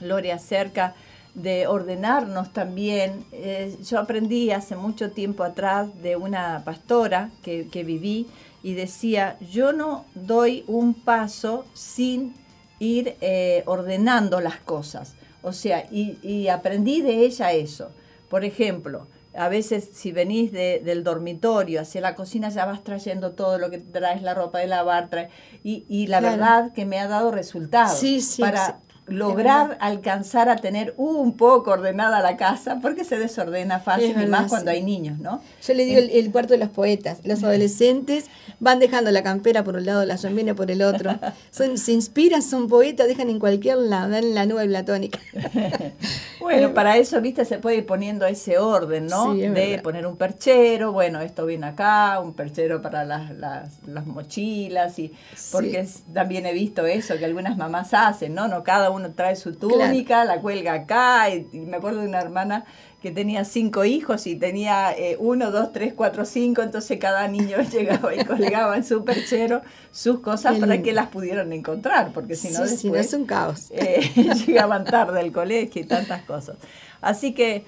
Lore, 0.00 0.32
acerca 0.32 0.94
de 1.36 1.66
ordenarnos 1.68 2.52
también, 2.52 3.24
eh, 3.32 3.76
yo 3.88 4.00
aprendí 4.00 4.50
hace 4.50 4.74
mucho 4.76 5.12
tiempo 5.12 5.44
atrás 5.44 5.88
de 6.02 6.16
una 6.16 6.62
pastora 6.64 7.30
que, 7.42 7.68
que 7.68 7.84
viví 7.84 8.26
y 8.62 8.74
decía, 8.74 9.38
yo 9.52 9.72
no 9.72 10.06
doy 10.14 10.64
un 10.66 10.94
paso 10.94 11.66
sin 11.74 12.34
ir 12.80 13.16
eh, 13.20 13.62
ordenando 13.66 14.40
las 14.40 14.58
cosas. 14.60 15.14
O 15.42 15.52
sea, 15.52 15.86
y, 15.90 16.18
y 16.22 16.48
aprendí 16.48 17.02
de 17.02 17.20
ella 17.26 17.52
eso. 17.52 17.90
Por 18.28 18.44
ejemplo, 18.44 19.06
a 19.34 19.48
veces 19.48 19.90
si 19.92 20.12
venís 20.12 20.50
de- 20.52 20.80
del 20.84 21.04
dormitorio 21.04 21.82
hacia 21.82 22.00
la 22.00 22.14
cocina 22.14 22.48
ya 22.48 22.64
vas 22.66 22.82
trayendo 22.82 23.32
todo 23.32 23.58
lo 23.58 23.70
que 23.70 23.78
traes, 23.78 24.22
la 24.22 24.34
ropa 24.34 24.58
de 24.58 24.66
lavar, 24.66 25.10
traes, 25.10 25.30
y, 25.62 25.84
y 25.88 26.06
la 26.08 26.20
Claro. 26.20 26.36
verdad 26.36 26.72
que 26.72 26.86
me 26.86 26.98
ha 26.98 27.06
dado 27.08 27.30
resultados 27.30 27.98
Sí, 28.00 28.20
sí, 28.20 28.42
para 28.42 28.66
sí, 28.66 28.72
lograr 29.06 29.78
alcanzar 29.80 30.48
a 30.48 30.56
tener 30.56 30.94
un 30.96 31.36
poco 31.36 31.70
ordenada 31.70 32.20
la 32.20 32.36
casa, 32.36 32.78
porque 32.82 33.04
se 33.04 33.18
desordena 33.18 33.78
fácil, 33.78 34.20
y 34.20 34.26
más 34.26 34.48
cuando 34.48 34.70
sí. 34.70 34.76
hay 34.76 34.82
niños, 34.82 35.18
¿no? 35.18 35.40
Yo 35.66 35.74
le 35.74 35.84
digo 35.84 35.98
el, 35.98 36.10
el 36.10 36.32
cuarto 36.32 36.54
de 36.54 36.58
los 36.58 36.68
poetas. 36.68 37.18
Los 37.24 37.42
adolescentes 37.44 38.26
van 38.60 38.78
dejando 38.78 39.10
la 39.10 39.22
campera 39.22 39.64
por 39.64 39.76
un 39.76 39.86
lado, 39.86 40.04
la 40.04 40.18
zombina 40.18 40.54
por 40.54 40.70
el 40.70 40.82
otro. 40.82 41.18
Son, 41.50 41.78
se 41.78 41.92
inspiran, 41.92 42.42
son 42.42 42.68
poetas, 42.68 43.06
dejan 43.06 43.30
en 43.30 43.38
cualquier 43.38 43.78
lado, 43.78 44.14
en 44.16 44.34
la 44.34 44.46
nube 44.46 44.66
platónica. 44.66 45.18
Bueno, 46.38 46.74
para 46.74 46.96
eso, 46.96 47.20
viste, 47.20 47.44
se 47.44 47.58
puede 47.58 47.78
ir 47.78 47.86
poniendo 47.86 48.24
ese 48.24 48.58
orden, 48.58 49.06
¿no? 49.06 49.34
Sí, 49.34 49.42
es 49.42 49.52
de 49.52 49.66
verdad. 49.66 49.82
poner 49.82 50.06
un 50.06 50.16
perchero, 50.16 50.92
bueno, 50.92 51.20
esto 51.20 51.44
viene 51.44 51.66
acá, 51.66 52.20
un 52.20 52.34
perchero 52.34 52.80
para 52.80 53.04
las, 53.04 53.36
las, 53.36 53.82
las 53.84 54.06
mochilas, 54.06 54.96
y 55.00 55.12
porque 55.50 55.88
también 56.14 56.46
he 56.46 56.52
visto 56.52 56.86
eso 56.86 57.18
que 57.18 57.24
algunas 57.24 57.56
mamás 57.56 57.92
hacen, 57.94 58.32
¿no? 58.32 58.46
No 58.46 58.62
cada 58.62 58.90
uno 58.90 58.95
trae 59.14 59.36
su 59.36 59.54
túnica, 59.54 60.24
la 60.24 60.40
cuelga 60.40 60.72
acá, 60.74 61.30
y, 61.30 61.48
y 61.52 61.60
me 61.60 61.76
acuerdo 61.76 62.00
de 62.00 62.08
una 62.08 62.20
hermana 62.20 62.64
que 63.02 63.10
tenía 63.12 63.44
cinco 63.44 63.84
hijos 63.84 64.26
y 64.26 64.36
tenía 64.36 64.92
eh, 64.92 65.16
uno, 65.20 65.50
dos, 65.50 65.72
tres, 65.72 65.92
cuatro, 65.94 66.24
cinco, 66.24 66.62
entonces 66.62 66.98
cada 66.98 67.28
niño 67.28 67.58
llegaba 67.72 68.14
y 68.14 68.24
colgaba 68.24 68.76
en 68.76 68.84
su 68.84 69.04
perchero 69.04 69.62
sus 69.92 70.20
cosas 70.20 70.58
para 70.58 70.82
que 70.82 70.92
las 70.92 71.06
pudieran 71.08 71.52
encontrar, 71.52 72.12
porque 72.12 72.34
si 72.34 72.48
no 72.50 72.66
Sí, 72.66 72.76
sí, 72.76 72.86
no 72.88 72.94
después 72.94 73.06
es 73.06 73.14
un 73.14 73.26
caos. 73.26 73.70
eh, 73.70 74.00
llegaban 74.46 74.84
tarde 74.84 75.20
al 75.20 75.30
colegio 75.32 75.82
y 75.82 75.84
tantas 75.84 76.22
cosas. 76.22 76.56
Así 77.00 77.32
que 77.34 77.64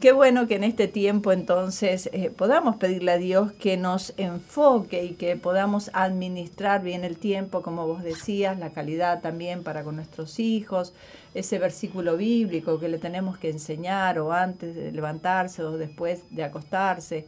qué 0.00 0.12
bueno 0.12 0.46
que 0.46 0.56
en 0.56 0.64
este 0.64 0.88
tiempo 0.88 1.32
entonces 1.32 2.08
eh, 2.12 2.30
podamos 2.30 2.76
pedirle 2.76 3.12
a 3.12 3.18
Dios 3.18 3.52
que 3.52 3.76
nos 3.76 4.14
enfoque 4.16 5.04
y 5.04 5.14
que 5.14 5.36
podamos 5.36 5.90
administrar 5.92 6.82
bien 6.82 7.04
el 7.04 7.16
tiempo, 7.16 7.62
como 7.62 7.86
vos 7.86 8.02
decías, 8.02 8.58
la 8.58 8.70
calidad 8.70 9.20
también 9.20 9.62
para 9.62 9.84
con 9.84 9.96
nuestros 9.96 10.38
hijos, 10.38 10.94
ese 11.34 11.58
versículo 11.58 12.16
bíblico 12.16 12.78
que 12.78 12.88
le 12.88 12.98
tenemos 12.98 13.38
que 13.38 13.50
enseñar 13.50 14.18
o 14.18 14.32
antes 14.32 14.74
de 14.74 14.92
levantarse 14.92 15.62
o 15.62 15.76
después 15.76 16.24
de 16.30 16.44
acostarse. 16.44 17.26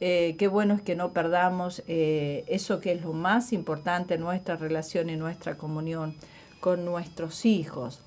Eh, 0.00 0.36
qué 0.38 0.46
bueno 0.46 0.74
es 0.74 0.82
que 0.82 0.94
no 0.94 1.12
perdamos 1.12 1.82
eh, 1.88 2.44
eso 2.46 2.80
que 2.80 2.92
es 2.92 3.02
lo 3.02 3.12
más 3.12 3.52
importante, 3.52 4.16
nuestra 4.16 4.56
relación 4.56 5.10
y 5.10 5.16
nuestra 5.16 5.56
comunión 5.56 6.14
con 6.60 6.84
nuestros 6.84 7.44
hijos. 7.44 8.02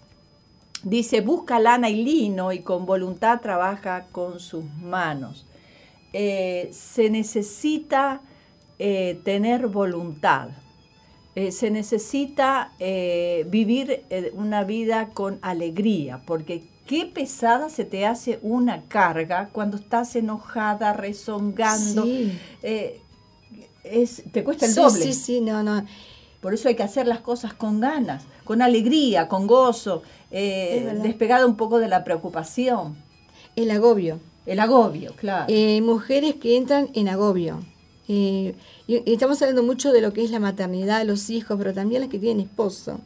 Dice, 0.83 1.21
busca 1.21 1.59
lana 1.59 1.89
y 1.89 2.03
lino 2.03 2.51
y 2.51 2.59
con 2.59 2.85
voluntad 2.85 3.39
trabaja 3.41 4.07
con 4.11 4.39
sus 4.39 4.65
manos. 4.81 5.45
Eh, 6.13 6.69
se 6.73 7.09
necesita 7.09 8.21
eh, 8.79 9.19
tener 9.23 9.67
voluntad. 9.67 10.49
Eh, 11.35 11.51
se 11.51 11.71
necesita 11.71 12.71
vivir 13.47 14.03
una 14.33 14.63
vida 14.65 15.09
con 15.09 15.39
alegría, 15.41 16.21
porque 16.25 16.63
qué 16.85 17.05
pesada 17.05 17.69
se 17.69 17.85
te 17.85 18.05
hace 18.05 18.39
una 18.41 18.81
carga 18.83 19.49
cuando 19.53 19.77
estás 19.77 20.15
enojada, 20.15 20.93
rezongando. 20.93 22.03
Sí. 22.03 22.37
Es, 23.83 24.23
te 24.31 24.43
cuesta 24.43 24.65
el 24.65 24.73
sí, 24.73 24.79
doble. 24.79 25.01
sí, 25.01 25.13
sí, 25.13 25.41
no, 25.41 25.63
no. 25.63 25.85
Por 26.41 26.55
eso 26.55 26.67
hay 26.67 26.75
que 26.75 26.83
hacer 26.83 27.07
las 27.07 27.19
cosas 27.19 27.53
con 27.53 27.79
ganas, 27.79 28.23
con 28.43 28.61
alegría, 28.61 29.27
con 29.27 29.47
gozo, 29.47 30.01
eh, 30.31 30.97
despegada 31.03 31.45
un 31.45 31.55
poco 31.57 31.79
de 31.79 31.87
la 31.87 32.03
preocupación, 32.03 32.95
El 33.55 33.69
agobio. 33.71 34.19
el 34.45 34.59
agobio, 34.59 35.13
claro. 35.15 35.45
Eh, 35.49 35.81
mujeres 35.81 36.35
que 36.35 36.57
entran 36.57 36.89
en 36.93 37.09
agobio. 37.09 37.59
Eh, 38.07 38.55
y, 38.87 39.01
estamos 39.11 39.41
hablando 39.41 39.63
mucho 39.63 39.91
de 39.91 40.01
lo 40.01 40.11
que 40.13 40.23
es 40.23 40.31
la 40.31 40.39
maternidad, 40.39 41.05
los 41.05 41.29
hijos, 41.29 41.57
pero 41.57 41.73
también 41.73 42.01
las 42.01 42.09
que 42.09 42.19
tienen 42.19 42.45
esposo. 42.45 42.99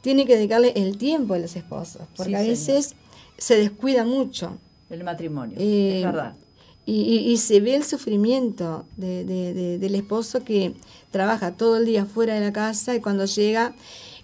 Tienen 0.00 0.26
que 0.26 0.34
dedicarle 0.36 0.72
el 0.76 0.98
tiempo 0.98 1.34
a 1.34 1.38
los 1.38 1.54
esposos, 1.56 2.02
porque 2.16 2.30
Sí, 2.30 2.34
a 2.34 2.38
señor. 2.38 2.50
veces 2.50 2.94
se 3.38 3.56
descuida 3.56 4.04
mucho. 4.04 4.56
el 4.90 5.04
matrimonio, 5.04 5.56
Eh, 5.58 6.00
es 6.00 6.04
verdad. 6.04 6.34
Y, 6.84 7.00
y- 7.00 7.32
y 7.32 7.36
se 7.38 7.60
ve 7.60 7.76
el 7.76 7.82
sufrimiento 7.84 8.84
de- 8.98 9.24
de- 9.24 9.54
de- 9.54 9.78
del 9.78 9.94
esposo 9.94 10.44
que 10.44 10.74
trabaja 11.10 11.52
todo 11.52 11.78
el 11.78 11.86
día 11.86 12.04
fuera 12.04 12.34
de 12.34 12.40
la 12.40 12.52
casa 12.52 12.94
y 12.94 13.00
cuando 13.00 13.24
llega, 13.24 13.72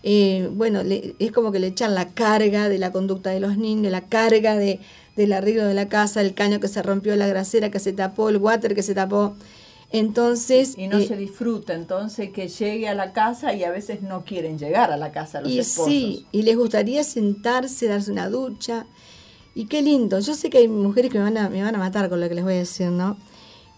eh, 0.02 0.48
bueno, 0.52 0.82
le- 0.82 1.14
es 1.18 1.32
como 1.32 1.50
que 1.52 1.58
le 1.58 1.68
echan 1.68 1.94
la 1.94 2.08
carga 2.08 2.68
de 2.68 2.78
la 2.78 2.92
conducta 2.92 3.30
de 3.30 3.40
los 3.40 3.56
niños, 3.56 3.90
la 3.92 4.02
carga 4.02 4.56
de, 4.56 4.80
del 5.16 5.32
arreglo 5.32 5.64
de 5.64 5.74
la 5.74 5.88
casa, 5.88 6.20
el 6.20 6.34
caño 6.34 6.60
que 6.60 6.68
se 6.68 6.82
rompió, 6.82 7.14
la 7.16 7.26
grasera 7.26 7.70
que 7.70 7.78
se 7.80 7.92
tapó, 7.92 8.28
el 8.28 8.36
water 8.38 8.74
que 8.74 8.82
se 8.82 8.94
tapó. 8.94 9.34
Entonces, 9.90 10.74
Y 10.76 10.86
no 10.86 10.98
eh, 10.98 11.06
se 11.06 11.16
disfruta 11.16 11.72
entonces 11.74 12.30
que 12.30 12.48
llegue 12.48 12.88
a 12.88 12.94
la 12.94 13.12
casa 13.14 13.54
y 13.54 13.64
a 13.64 13.70
veces 13.70 14.02
no 14.02 14.22
quieren 14.24 14.58
llegar 14.58 14.92
a 14.92 14.96
la 14.98 15.12
casa 15.12 15.40
los 15.40 15.50
y 15.50 15.58
esposos. 15.60 15.92
sí, 15.92 16.26
y 16.30 16.42
les 16.42 16.56
gustaría 16.56 17.02
sentarse, 17.04 17.86
darse 17.86 18.12
una 18.12 18.28
ducha. 18.28 18.84
Y 19.54 19.64
qué 19.64 19.82
lindo. 19.82 20.20
Yo 20.20 20.34
sé 20.34 20.50
que 20.50 20.58
hay 20.58 20.68
mujeres 20.68 21.10
que 21.10 21.18
me 21.18 21.24
van 21.24 21.38
a, 21.38 21.48
me 21.48 21.62
van 21.62 21.74
a 21.74 21.78
matar 21.78 22.08
con 22.10 22.20
lo 22.20 22.28
que 22.28 22.34
les 22.34 22.44
voy 22.44 22.54
a 22.54 22.58
decir, 22.58 22.88
¿no? 22.90 23.16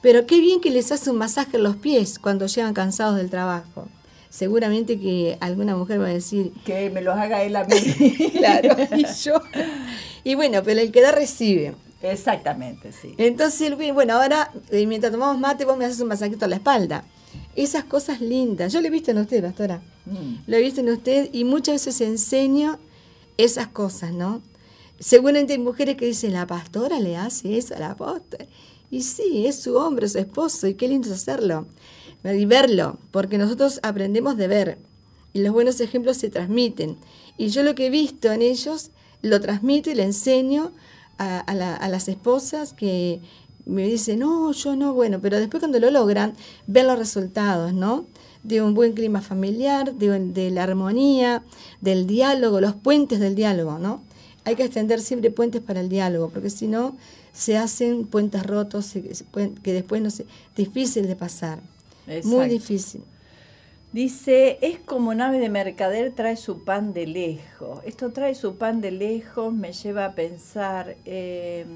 Pero 0.03 0.27
qué 0.27 0.41
bien 0.41 0.61
que 0.61 0.71
les 0.71 0.91
hace 0.93 1.11
un 1.11 1.17
masaje 1.17 1.57
en 1.59 1.63
los 1.63 1.77
pies 1.77 2.19
cuando 2.19 2.47
llegan 2.47 2.75
cansados 2.75 3.17
del 3.17 3.31
trabajo. 3.31 3.87
Seguramente 4.31 4.99
que 4.99 5.37
alguna 5.41 5.77
mujer 5.77 6.01
va 6.01 6.07
a 6.07 6.13
decir, 6.13 6.53
Que 6.65 6.89
me 6.89 7.03
los 7.03 7.17
haga 7.17 7.43
él 7.43 7.57
a 7.57 7.65
mí. 7.65 7.75
claro, 8.39 8.77
y 8.97 9.05
yo. 9.25 9.35
Y 10.23 10.37
bueno, 10.37 10.63
pero 10.63 10.81
el 10.81 10.93
que 10.93 11.03
da 11.03 11.11
recibe. 11.11 11.75
Exactamente, 12.01 12.93
sí. 12.93 13.15
Entonces, 13.19 13.77
bueno, 13.93 14.15
ahora 14.15 14.53
eh, 14.71 14.87
mientras 14.87 15.13
tomamos 15.13 15.39
mate, 15.39 15.65
vos 15.65 15.77
me 15.77 15.85
haces 15.85 16.01
un 16.01 16.09
masajito 16.09 16.45
a 16.45 16.49
la 16.49 16.57
espalda. 16.57 17.05
Esas 17.57 17.85
cosas 17.85 18.21
lindas. 18.21 18.73
Yo 18.73 18.81
lo 18.81 18.87
he 18.87 18.91
visto 18.91 19.11
en 19.11 19.19
usted, 19.19 19.43
pastora. 19.43 19.83
Mm. 20.07 20.35
Lo 20.47 20.57
he 20.57 20.61
visto 20.61 20.81
en 20.81 20.91
usted 20.91 21.29
y 21.33 21.45
muchas 21.45 21.75
veces 21.75 22.01
enseño 22.01 22.79
esas 23.37 23.69
cosas, 23.69 24.13
¿no? 24.13 24.43
Seguramente 24.99 25.55
hay 25.55 25.59
mujeres 25.59 25.97
que 25.97 26.07
dicen, 26.07 26.33
la 26.35 26.47
pastora 26.47 27.01
le 27.01 27.17
hace 27.17 27.59
eso 27.59 27.75
a 27.75 27.79
la 27.79 27.91
apóstol. 27.93 28.47
Y 28.91 29.03
sí, 29.03 29.47
es 29.47 29.61
su 29.61 29.77
hombre, 29.77 30.09
su 30.09 30.19
esposo, 30.19 30.67
y 30.67 30.75
qué 30.75 30.89
lindo 30.89 31.09
es 31.09 31.15
hacerlo. 31.15 31.67
Y 32.25 32.45
verlo, 32.45 32.99
porque 33.11 33.39
nosotros 33.39 33.81
aprendemos 33.83 34.37
de 34.37 34.49
ver. 34.49 34.79
Y 35.33 35.41
los 35.41 35.53
buenos 35.53 35.81
ejemplos 35.81 36.17
se 36.17 36.29
transmiten. 36.31 36.97
Y 37.39 37.49
yo 37.49 37.63
lo 37.63 37.75
que 37.75 37.87
he 37.87 37.91
visto 37.91 38.31
en 38.33 38.43
ellos, 38.43 38.91
lo 39.23 39.41
transmito 39.41 39.91
y 39.91 39.95
le 39.95 40.03
enseño 40.03 40.73
a, 41.19 41.39
a 41.41 41.55
la- 41.55 41.77
a 41.77 41.89
las 41.89 42.09
esposas 42.09 42.73
que 42.73 43.21
me 43.67 43.87
dicen, 43.87 44.19
no, 44.19 44.53
yo 44.53 44.75
no, 44.77 44.95
bueno, 44.95 45.21
pero 45.21 45.39
después 45.39 45.61
cuando 45.61 45.79
lo 45.79 45.91
logran, 45.91 46.35
ven 46.67 46.87
los 46.87 46.99
resultados, 46.99 47.73
¿no? 47.73 48.05
De 48.43 48.63
un 48.63 48.75
buen 48.75 48.95
clima 48.95 49.21
familiar, 49.21 49.95
de, 49.95 50.51
la 50.51 50.63
armonía, 50.65 51.43
del 51.81 52.07
diálogo, 52.07 52.61
los 52.61 52.75
puentes 52.75 53.21
del 53.21 53.35
diálogo, 53.35 53.79
¿no? 53.79 54.03
Hay 54.45 54.57
que 54.57 54.65
extender 54.65 55.01
siempre 55.01 55.31
puentes 55.31 55.61
para 55.61 55.81
el 55.81 55.89
diálogo, 55.91 56.31
porque 56.31 56.51
si 56.51 56.67
no, 56.67 56.97
se 57.33 57.57
hacen 57.59 58.07
puentes 58.07 58.45
rotos 58.45 58.93
que 59.63 59.73
después 59.73 60.03
no 60.03 60.11
sé, 60.11 60.27
difícil 60.57 61.07
de 61.07 61.17
pasar. 61.17 61.61
Muy 62.25 62.49
difícil. 62.49 63.03
Dice, 63.93 64.59
es 64.63 64.79
como 64.79 65.15
nave 65.15 65.41
de 65.41 65.49
mercader 65.49 66.13
trae 66.13 66.37
su 66.37 66.63
pan 66.63 66.93
de 66.93 67.09
lejos. 67.09 67.81
Esto 67.85 68.13
trae 68.13 68.37
su 68.37 68.55
pan 68.57 68.81
de 68.81 68.93
lejos, 68.93 69.53
me 69.53 69.73
lleva 69.73 70.05
a 70.05 70.15
pensar 70.15 70.95
eh, 71.07 71.67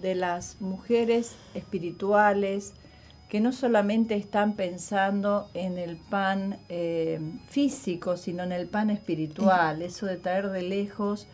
de 0.00 0.14
las 0.14 0.58
mujeres 0.62 1.36
espirituales 1.52 2.72
que 3.28 3.40
no 3.40 3.52
solamente 3.52 4.16
están 4.16 4.54
pensando 4.54 5.50
en 5.52 5.76
el 5.76 5.96
pan 5.96 6.58
eh, 6.70 7.20
físico, 7.48 8.16
sino 8.16 8.42
en 8.42 8.52
el 8.52 8.66
pan 8.66 8.88
espiritual, 8.88 9.82
eso 9.82 10.06
de 10.06 10.16
traer 10.16 10.48
de 10.50 10.62
lejos 10.62 11.28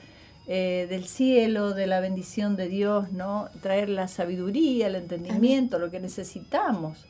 eh, 0.48 0.88
del 0.90 1.06
cielo, 1.06 1.72
de 1.72 1.86
la 1.86 2.00
bendición 2.00 2.56
de 2.56 2.68
Dios, 2.68 3.12
¿no? 3.12 3.48
Traer 3.62 3.88
la 3.88 4.08
sabiduría, 4.08 4.88
el 4.88 4.96
entendimiento, 4.96 5.78
lo 5.78 5.90
que 5.90 6.00
necesitamos 6.00 7.06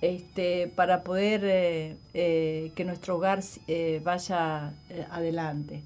este, 0.00 0.68
para 0.68 1.02
poder 1.04 1.42
eh, 1.44 1.96
eh, 2.14 2.72
que 2.74 2.84
nuestro 2.84 3.16
hogar 3.16 3.40
eh, 3.68 4.00
vaya 4.02 4.72
adelante. 5.10 5.82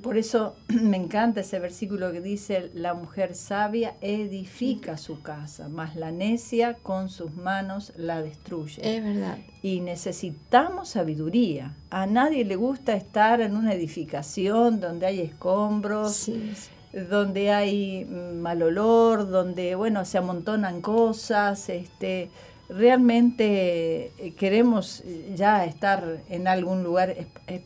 Por 0.00 0.16
eso 0.16 0.54
me 0.68 0.96
encanta 0.96 1.40
ese 1.40 1.58
versículo 1.58 2.12
que 2.12 2.20
dice, 2.20 2.70
la 2.72 2.94
mujer 2.94 3.34
sabia 3.34 3.94
edifica 4.00 4.96
su 4.96 5.22
casa, 5.22 5.68
mas 5.68 5.96
la 5.96 6.12
necia 6.12 6.74
con 6.74 7.08
sus 7.08 7.34
manos 7.34 7.92
la 7.96 8.22
destruye. 8.22 8.80
Es 8.80 9.02
verdad. 9.02 9.38
Y 9.60 9.80
necesitamos 9.80 10.90
sabiduría. 10.90 11.74
A 11.90 12.06
nadie 12.06 12.44
le 12.44 12.54
gusta 12.54 12.94
estar 12.94 13.40
en 13.40 13.56
una 13.56 13.74
edificación 13.74 14.78
donde 14.78 15.06
hay 15.06 15.20
escombros, 15.20 16.14
Sí, 16.14 16.52
sí. 16.54 16.98
donde 17.10 17.50
hay 17.50 18.04
mm, 18.04 18.38
mal 18.40 18.62
olor, 18.62 19.28
donde 19.28 19.74
bueno 19.74 20.04
se 20.04 20.16
amontonan 20.18 20.80
cosas, 20.80 21.68
este 21.68 22.30
realmente 22.68 24.12
eh, 24.18 24.34
queremos 24.36 25.02
eh, 25.04 25.32
ya 25.34 25.64
estar 25.64 26.20
en 26.28 26.48
algún 26.48 26.82
lugar 26.82 27.14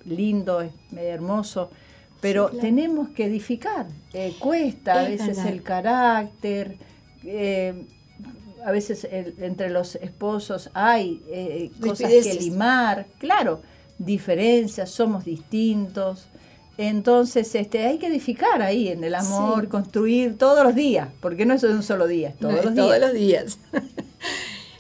lindo, 0.05 0.69
hermoso, 0.97 1.71
pero 2.21 2.47
Sí, 2.47 2.53
claro. 2.53 2.67
tenemos 2.67 3.09
que 3.11 3.25
edificar. 3.26 3.87
Eh, 4.12 4.35
cuesta 4.38 4.95
a 5.00 5.03
Es 5.05 5.11
veces 5.19 5.37
verdad. 5.37 5.53
el 5.53 5.62
carácter, 5.62 6.76
eh, 7.25 7.85
a 8.65 8.71
veces 8.73 9.07
entre 9.11 9.71
los 9.71 9.95
esposos 9.97 10.71
hay 10.75 11.23
eh, 11.31 11.71
cosas 11.81 12.11
que 12.11 12.35
limar, 12.41 13.07
claro, 13.19 13.61
diferencias, 13.99 14.91
somos 14.91 15.25
distintos. 15.25 16.26
Entonces, 16.79 17.55
este, 17.55 17.87
hay 17.87 17.97
que 17.99 18.09
edificar 18.09 18.61
ahí 18.61 18.88
en 18.88 19.03
el 19.05 19.15
amor, 19.15 19.69
construir 19.69 20.37
todos 20.37 20.62
los 20.65 20.75
días, 20.75 21.09
porque 21.21 21.47
no 21.47 21.55
es 21.55 21.62
un 21.62 21.83
solo 21.83 22.07
día, 22.07 22.35
todos 22.41 22.55
los 22.65 22.75
días. 22.75 22.87
Todos 22.87 23.00
los 23.00 23.12
días. 23.15 23.59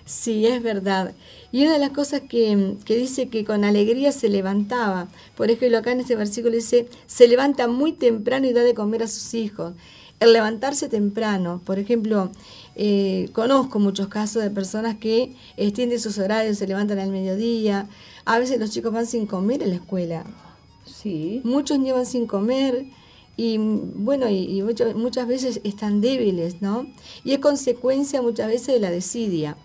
Sí, 0.06 0.46
es 0.46 0.62
verdad. 0.62 1.14
Y 1.52 1.64
una 1.64 1.74
de 1.74 1.78
las 1.78 1.90
cosas 1.90 2.22
que, 2.22 2.76
que, 2.86 2.96
dice 2.96 3.28
que 3.28 3.44
con 3.44 3.64
alegría 3.64 4.12
se 4.12 4.30
levantaba, 4.30 5.08
por 5.36 5.50
ejemplo, 5.50 5.76
acá 5.76 5.92
en 5.92 6.00
este 6.00 6.16
versículo 6.16 6.54
dice, 6.54 6.88
se 7.06 7.28
levanta 7.28 7.68
muy 7.68 7.92
temprano 7.92 8.46
y 8.46 8.54
da 8.54 8.62
de 8.62 8.72
comer 8.72 9.02
a 9.02 9.08
sus 9.08 9.34
hijos. 9.34 9.74
El 10.18 10.32
levantarse 10.32 10.88
temprano, 10.88 11.60
por 11.64 11.78
ejemplo, 11.78 12.30
eh, 12.74 13.28
conozco 13.32 13.78
muchos 13.78 14.08
casos 14.08 14.42
de 14.42 14.50
personas 14.50 14.96
que 14.96 15.34
extienden 15.58 16.00
sus 16.00 16.16
horarios, 16.18 16.56
se 16.56 16.66
levantan 16.66 16.98
al 16.98 17.10
mediodía. 17.10 17.86
A 18.24 18.38
veces 18.38 18.58
los 18.58 18.70
chicos 18.70 18.92
van 18.92 19.06
sin 19.06 19.26
comer 19.26 19.62
en 19.62 19.70
la 19.70 19.76
escuela. 19.76 20.24
Sí. 20.86 21.42
Muchos 21.44 21.78
llevan 21.80 22.06
sin 22.06 22.26
comer 22.26 22.86
y 23.36 23.58
bueno, 23.58 24.30
y, 24.30 24.62
muchas 24.94 25.28
veces 25.28 25.60
están 25.64 26.00
débiles, 26.00 26.62
¿no? 26.62 26.86
Y 27.22 27.32
es 27.32 27.38
consecuencia 27.38 28.22
muchas 28.22 28.48
veces 28.48 28.68
de 28.68 28.80
la 28.80 28.90
desidia. 28.90 29.56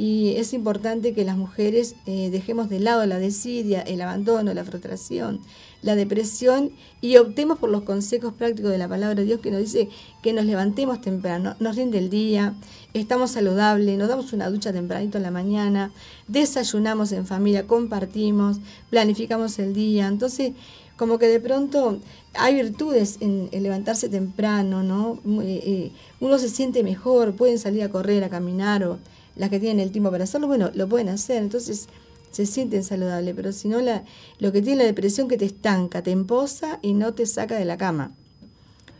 Y 0.00 0.36
es 0.36 0.54
importante 0.54 1.12
que 1.12 1.26
las 1.26 1.36
mujeres 1.36 1.94
eh, 2.06 2.30
dejemos 2.30 2.70
de 2.70 2.80
lado 2.80 3.04
la 3.04 3.18
desidia, 3.18 3.82
el 3.82 4.00
abandono, 4.00 4.54
la 4.54 4.64
frustración, 4.64 5.42
la 5.82 5.94
depresión 5.94 6.70
y 7.02 7.18
optemos 7.18 7.58
por 7.58 7.68
los 7.68 7.82
consejos 7.82 8.32
prácticos 8.32 8.70
de 8.70 8.78
la 8.78 8.88
palabra 8.88 9.16
de 9.16 9.26
Dios 9.26 9.40
que 9.40 9.50
nos 9.50 9.60
dice 9.60 9.90
que 10.22 10.32
nos 10.32 10.46
levantemos 10.46 11.02
temprano, 11.02 11.54
nos 11.60 11.76
rinde 11.76 11.98
el 11.98 12.08
día, 12.08 12.54
estamos 12.94 13.32
saludables, 13.32 13.98
nos 13.98 14.08
damos 14.08 14.32
una 14.32 14.48
ducha 14.48 14.72
tempranito 14.72 15.18
en 15.18 15.24
la 15.24 15.30
mañana, 15.30 15.92
desayunamos 16.28 17.12
en 17.12 17.26
familia, 17.26 17.66
compartimos, 17.66 18.56
planificamos 18.88 19.58
el 19.58 19.74
día. 19.74 20.06
Entonces, 20.06 20.52
como 20.96 21.18
que 21.18 21.28
de 21.28 21.40
pronto 21.40 21.98
hay 22.32 22.54
virtudes 22.54 23.18
en, 23.20 23.50
levantarse 23.52 24.08
temprano, 24.08 24.82
¿no? 24.82 25.20
Eh, 25.42 25.60
eh, 25.62 25.92
uno 26.20 26.38
se 26.38 26.48
siente 26.48 26.82
mejor, 26.82 27.34
pueden 27.34 27.58
salir 27.58 27.82
a 27.82 27.90
correr, 27.90 28.24
a 28.24 28.30
caminar 28.30 28.82
o 28.84 28.98
las 29.40 29.48
que 29.48 29.58
tienen 29.58 29.80
el 29.80 29.90
tiempo 29.90 30.10
para 30.10 30.24
hacerlo, 30.24 30.48
bueno, 30.48 30.70
lo 30.74 30.86
pueden 30.86 31.08
hacer. 31.08 31.42
Entonces, 31.42 31.88
se 32.30 32.44
sienten 32.44 32.84
saludables, 32.84 33.34
pero 33.34 33.52
si 33.52 33.68
no, 33.68 33.80
la, 33.80 34.04
lo 34.38 34.52
que 34.52 34.60
tiene 34.60 34.80
la 34.80 34.84
depresión 34.84 35.28
que 35.28 35.38
te 35.38 35.46
estanca, 35.46 36.02
te 36.02 36.10
emposa 36.10 36.78
y 36.82 36.92
no 36.92 37.14
te 37.14 37.24
saca 37.24 37.56
de 37.56 37.64
la 37.64 37.78
cama. 37.78 38.12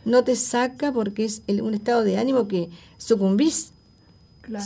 No 0.03 0.23
te 0.23 0.35
saca 0.35 0.91
porque 0.91 1.25
es 1.25 1.43
un 1.47 1.75
estado 1.75 2.03
de 2.03 2.17
ánimo 2.17 2.47
que 2.47 2.71
sucumbís. 2.97 3.71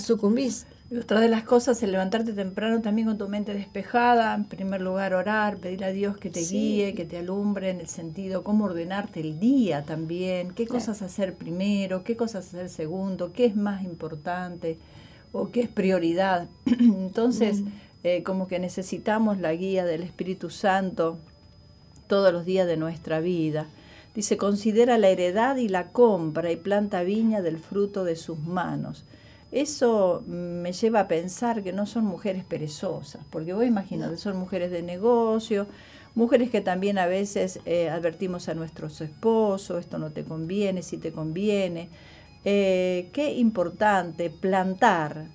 Sucumbís. 0.01 0.65
otra 0.98 1.20
de 1.20 1.27
las 1.27 1.44
cosas 1.44 1.84
es 1.84 1.89
levantarte 1.89 2.32
temprano 2.32 2.82
también 2.82 3.10
con 3.10 3.17
tu 3.17 3.27
mente 3.27 3.53
despejada. 3.53 4.34
En 4.34 4.46
primer 4.46 4.79
lugar, 4.79 5.13
orar, 5.13 5.58
pedir 5.58 5.84
a 5.84 5.89
Dios 5.89 6.15
que 6.15 6.29
te 6.29 6.39
guíe, 6.39 6.94
que 6.94 7.03
te 7.03 7.17
alumbre 7.17 7.70
en 7.70 7.82
el 7.82 7.89
sentido, 7.89 8.46
cómo 8.46 8.63
ordenarte 8.63 9.20
el 9.20 9.41
día 9.41 9.84
también, 9.84 10.53
qué 10.53 10.67
cosas 10.67 11.01
hacer 11.01 11.34
primero, 11.34 12.05
qué 12.05 12.15
cosas 12.15 12.48
hacer 12.48 12.70
segundo, 12.70 13.34
qué 13.34 13.44
es 13.44 13.58
más 13.58 13.84
importante 13.84 14.77
o 15.36 15.51
qué 15.51 15.62
es 15.62 15.70
prioridad. 15.70 16.48
Entonces, 16.65 17.62
mm. 17.62 17.68
Eh, 18.08 18.22
como 18.22 18.48
que 18.48 18.60
necesitamos 18.60 19.39
la 19.39 19.51
guía 19.56 19.84
del 19.84 20.04
Espíritu 20.04 20.51
Santo 20.51 21.18
todos 22.06 22.32
los 22.32 22.46
días 22.46 22.68
de 22.68 22.77
nuestra 22.77 23.20
vida. 23.20 23.65
Dice, 24.13 24.38
considera 24.38 25.00
la 25.00 25.08
heredad 25.08 25.56
y 25.56 25.70
la 25.70 25.88
compra 25.88 26.51
y 26.51 26.56
planta 26.56 27.01
viña 27.01 27.42
del 27.42 27.58
fruto 27.58 28.04
de 28.04 28.15
sus 28.15 28.38
manos. 28.38 29.06
Eso 29.51 30.24
me 30.27 30.72
lleva 30.72 31.00
a 31.00 31.08
pensar 31.08 31.63
que 31.63 31.74
no 31.74 31.88
son 31.88 32.06
mujeres 32.06 32.44
perezosas, 32.44 33.24
porque 33.32 33.54
vos 33.54 33.65
imaginate, 33.65 34.18
son 34.18 34.38
mujeres 34.38 34.70
de 34.70 34.84
negocio, 34.84 35.65
mujeres 36.13 36.51
que 36.51 36.62
también 36.62 37.00
a 37.00 37.08
veces 37.08 37.60
eh, 37.65 37.89
advertimos 37.89 38.50
a 38.50 38.54
nuestros 38.54 39.01
esposos, 39.01 39.80
esto 39.80 39.98
no 39.98 40.12
te 40.12 40.24
conviene, 40.24 40.84
si 40.84 40.98
te 40.98 41.12
conviene. 41.12 41.89
Eh, 42.45 43.09
qué 43.11 43.34
importante 43.34 44.29
plantar 44.29 45.25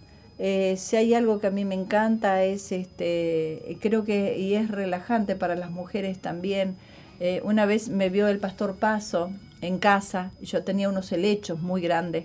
eh, 0.42 0.76
si 0.78 0.96
hay 0.96 1.12
algo 1.12 1.38
que 1.38 1.48
a 1.48 1.50
mí 1.50 1.66
me 1.66 1.74
encanta 1.74 2.42
es, 2.44 2.72
este, 2.72 3.76
creo 3.78 4.04
que, 4.04 4.38
y 4.38 4.54
es 4.54 4.70
relajante 4.70 5.36
para 5.36 5.54
las 5.54 5.70
mujeres 5.70 6.18
también, 6.18 6.76
eh, 7.20 7.42
una 7.44 7.66
vez 7.66 7.90
me 7.90 8.08
vio 8.08 8.26
el 8.26 8.38
pastor 8.38 8.76
Paso 8.76 9.32
en 9.60 9.78
casa, 9.78 10.30
yo 10.40 10.64
tenía 10.64 10.88
unos 10.88 11.12
helechos 11.12 11.60
muy 11.60 11.82
grandes, 11.82 12.24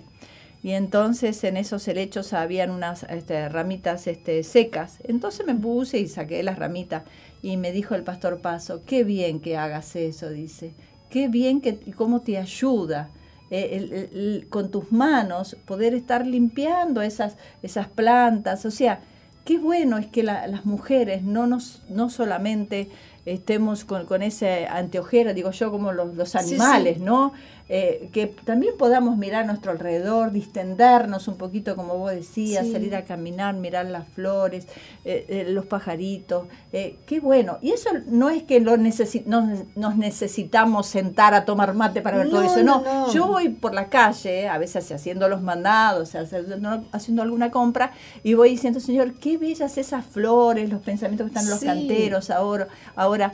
y 0.62 0.70
entonces 0.70 1.44
en 1.44 1.58
esos 1.58 1.86
helechos 1.88 2.32
habían 2.32 2.70
unas 2.70 3.02
este, 3.02 3.50
ramitas 3.50 4.06
este, 4.06 4.42
secas, 4.44 4.96
entonces 5.04 5.44
me 5.44 5.54
puse 5.54 5.98
y 5.98 6.08
saqué 6.08 6.42
las 6.42 6.58
ramitas, 6.58 7.02
y 7.42 7.58
me 7.58 7.70
dijo 7.70 7.94
el 7.94 8.02
pastor 8.02 8.40
Paso, 8.40 8.80
qué 8.86 9.04
bien 9.04 9.40
que 9.40 9.58
hagas 9.58 9.94
eso, 9.94 10.30
dice, 10.30 10.72
qué 11.10 11.28
bien 11.28 11.60
que, 11.60 11.78
cómo 11.94 12.22
te 12.22 12.38
ayuda. 12.38 13.10
Eh, 13.48 14.44
con 14.50 14.72
tus 14.72 14.90
manos 14.90 15.56
poder 15.66 15.94
estar 15.94 16.26
limpiando 16.26 17.00
esas, 17.00 17.36
esas 17.62 17.86
plantas. 17.86 18.66
O 18.66 18.72
sea, 18.72 19.00
qué 19.44 19.58
bueno 19.58 19.98
es 19.98 20.08
que 20.08 20.24
las 20.24 20.66
mujeres 20.66 21.22
no, 21.22 21.46
nos, 21.46 21.84
no 21.88 22.10
solamente 22.10 22.88
estemos 23.24 23.84
con, 23.84 24.06
con 24.06 24.22
ese 24.22 24.66
anteojero, 24.66 25.34
digo 25.34 25.50
yo, 25.52 25.70
como 25.70 25.92
los, 25.92 26.34
animales, 26.34 27.00
¿no? 27.00 27.32
Eh, 27.68 28.10
que 28.12 28.28
también 28.28 28.74
podamos 28.78 29.16
mirar 29.16 29.42
a 29.42 29.46
nuestro 29.46 29.72
alrededor, 29.72 30.30
distendernos 30.30 31.26
un 31.26 31.36
poquito, 31.36 31.74
como 31.74 31.98
vos 31.98 32.12
decías, 32.12 32.68
salir 32.68 32.94
a 32.94 33.04
caminar, 33.04 33.56
mirar 33.56 33.86
las 33.86 34.06
flores, 34.06 34.68
eh, 35.04 35.26
eh, 35.28 35.46
los 35.48 35.66
pajaritos. 35.66 36.46
qué 36.70 37.20
bueno. 37.20 37.58
Y 37.62 37.72
eso 37.72 37.90
no 38.06 38.30
es 38.30 38.44
que 38.44 38.60
lo 38.60 38.76
nos, 38.76 39.96
necesitamos 39.96 40.86
sentar 40.86 41.34
a 41.34 41.44
tomar 41.44 41.74
mate 41.74 42.02
para 42.02 42.18
ver 42.18 42.30
todo 42.30 42.42
eso. 42.42 42.62
No, 42.62 43.12
yo 43.12 43.26
voy 43.26 43.48
por 43.48 43.74
la 43.74 43.88
calle, 43.88 44.48
a 44.48 44.58
veces 44.58 44.92
haciendo 44.92 45.28
los 45.28 45.42
mandados, 45.42 46.14
haciendo, 46.14 46.84
haciendo 46.92 47.22
alguna 47.22 47.50
compra, 47.50 47.92
y 48.22 48.34
voy 48.34 48.50
diciendo, 48.50 48.78
Señor, 48.78 49.14
qué 49.14 49.38
bellas 49.38 49.76
esas 49.76 50.04
flores, 50.04 50.70
los 50.70 50.82
pensamientos 50.82 51.26
que 51.26 51.30
están 51.30 51.44
en 51.44 51.50
los 51.50 51.60
canteros 51.60 52.30
ahora, 52.30 52.68
ahora 52.94 53.32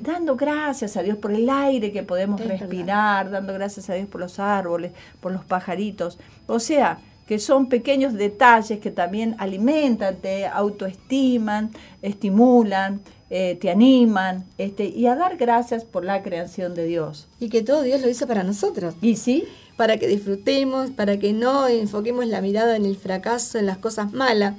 dando 0.00 0.36
gracias 0.36 0.96
a 0.96 1.02
Dios 1.02 1.16
por 1.16 1.32
el 1.32 1.50
aire 1.50 1.90
que 1.90 2.04
podemos 2.04 2.40
respirar, 2.40 3.30
dando 3.30 3.52
gracias 3.52 3.71
gracias 3.76 3.90
a 3.90 3.94
Dios 3.94 4.08
por 4.08 4.20
los 4.20 4.38
árboles, 4.38 4.92
por 5.20 5.32
los 5.32 5.44
pajaritos. 5.44 6.18
O 6.46 6.58
sea, 6.58 6.98
que 7.26 7.38
son 7.38 7.68
pequeños 7.68 8.12
detalles 8.12 8.80
que 8.80 8.90
también 8.90 9.34
alimentan, 9.38 10.16
te 10.16 10.46
autoestiman, 10.46 11.70
estimulan, 12.02 13.00
eh, 13.30 13.56
te 13.60 13.70
animan, 13.70 14.44
este, 14.58 14.84
y 14.84 15.06
a 15.06 15.16
dar 15.16 15.36
gracias 15.38 15.84
por 15.84 16.04
la 16.04 16.22
creación 16.22 16.74
de 16.74 16.84
Dios. 16.84 17.28
Y 17.40 17.48
que 17.48 17.62
todo 17.62 17.82
Dios 17.82 18.02
lo 18.02 18.10
hizo 18.10 18.26
para 18.26 18.42
nosotros. 18.42 18.94
¿Y 19.00 19.16
sí? 19.16 19.44
Para 19.76 19.96
que 19.96 20.06
disfrutemos, 20.06 20.90
para 20.90 21.18
que 21.18 21.32
no 21.32 21.66
enfoquemos 21.68 22.26
la 22.26 22.42
mirada 22.42 22.76
en 22.76 22.84
el 22.84 22.96
fracaso, 22.96 23.58
en 23.58 23.66
las 23.66 23.78
cosas 23.78 24.12
malas, 24.12 24.56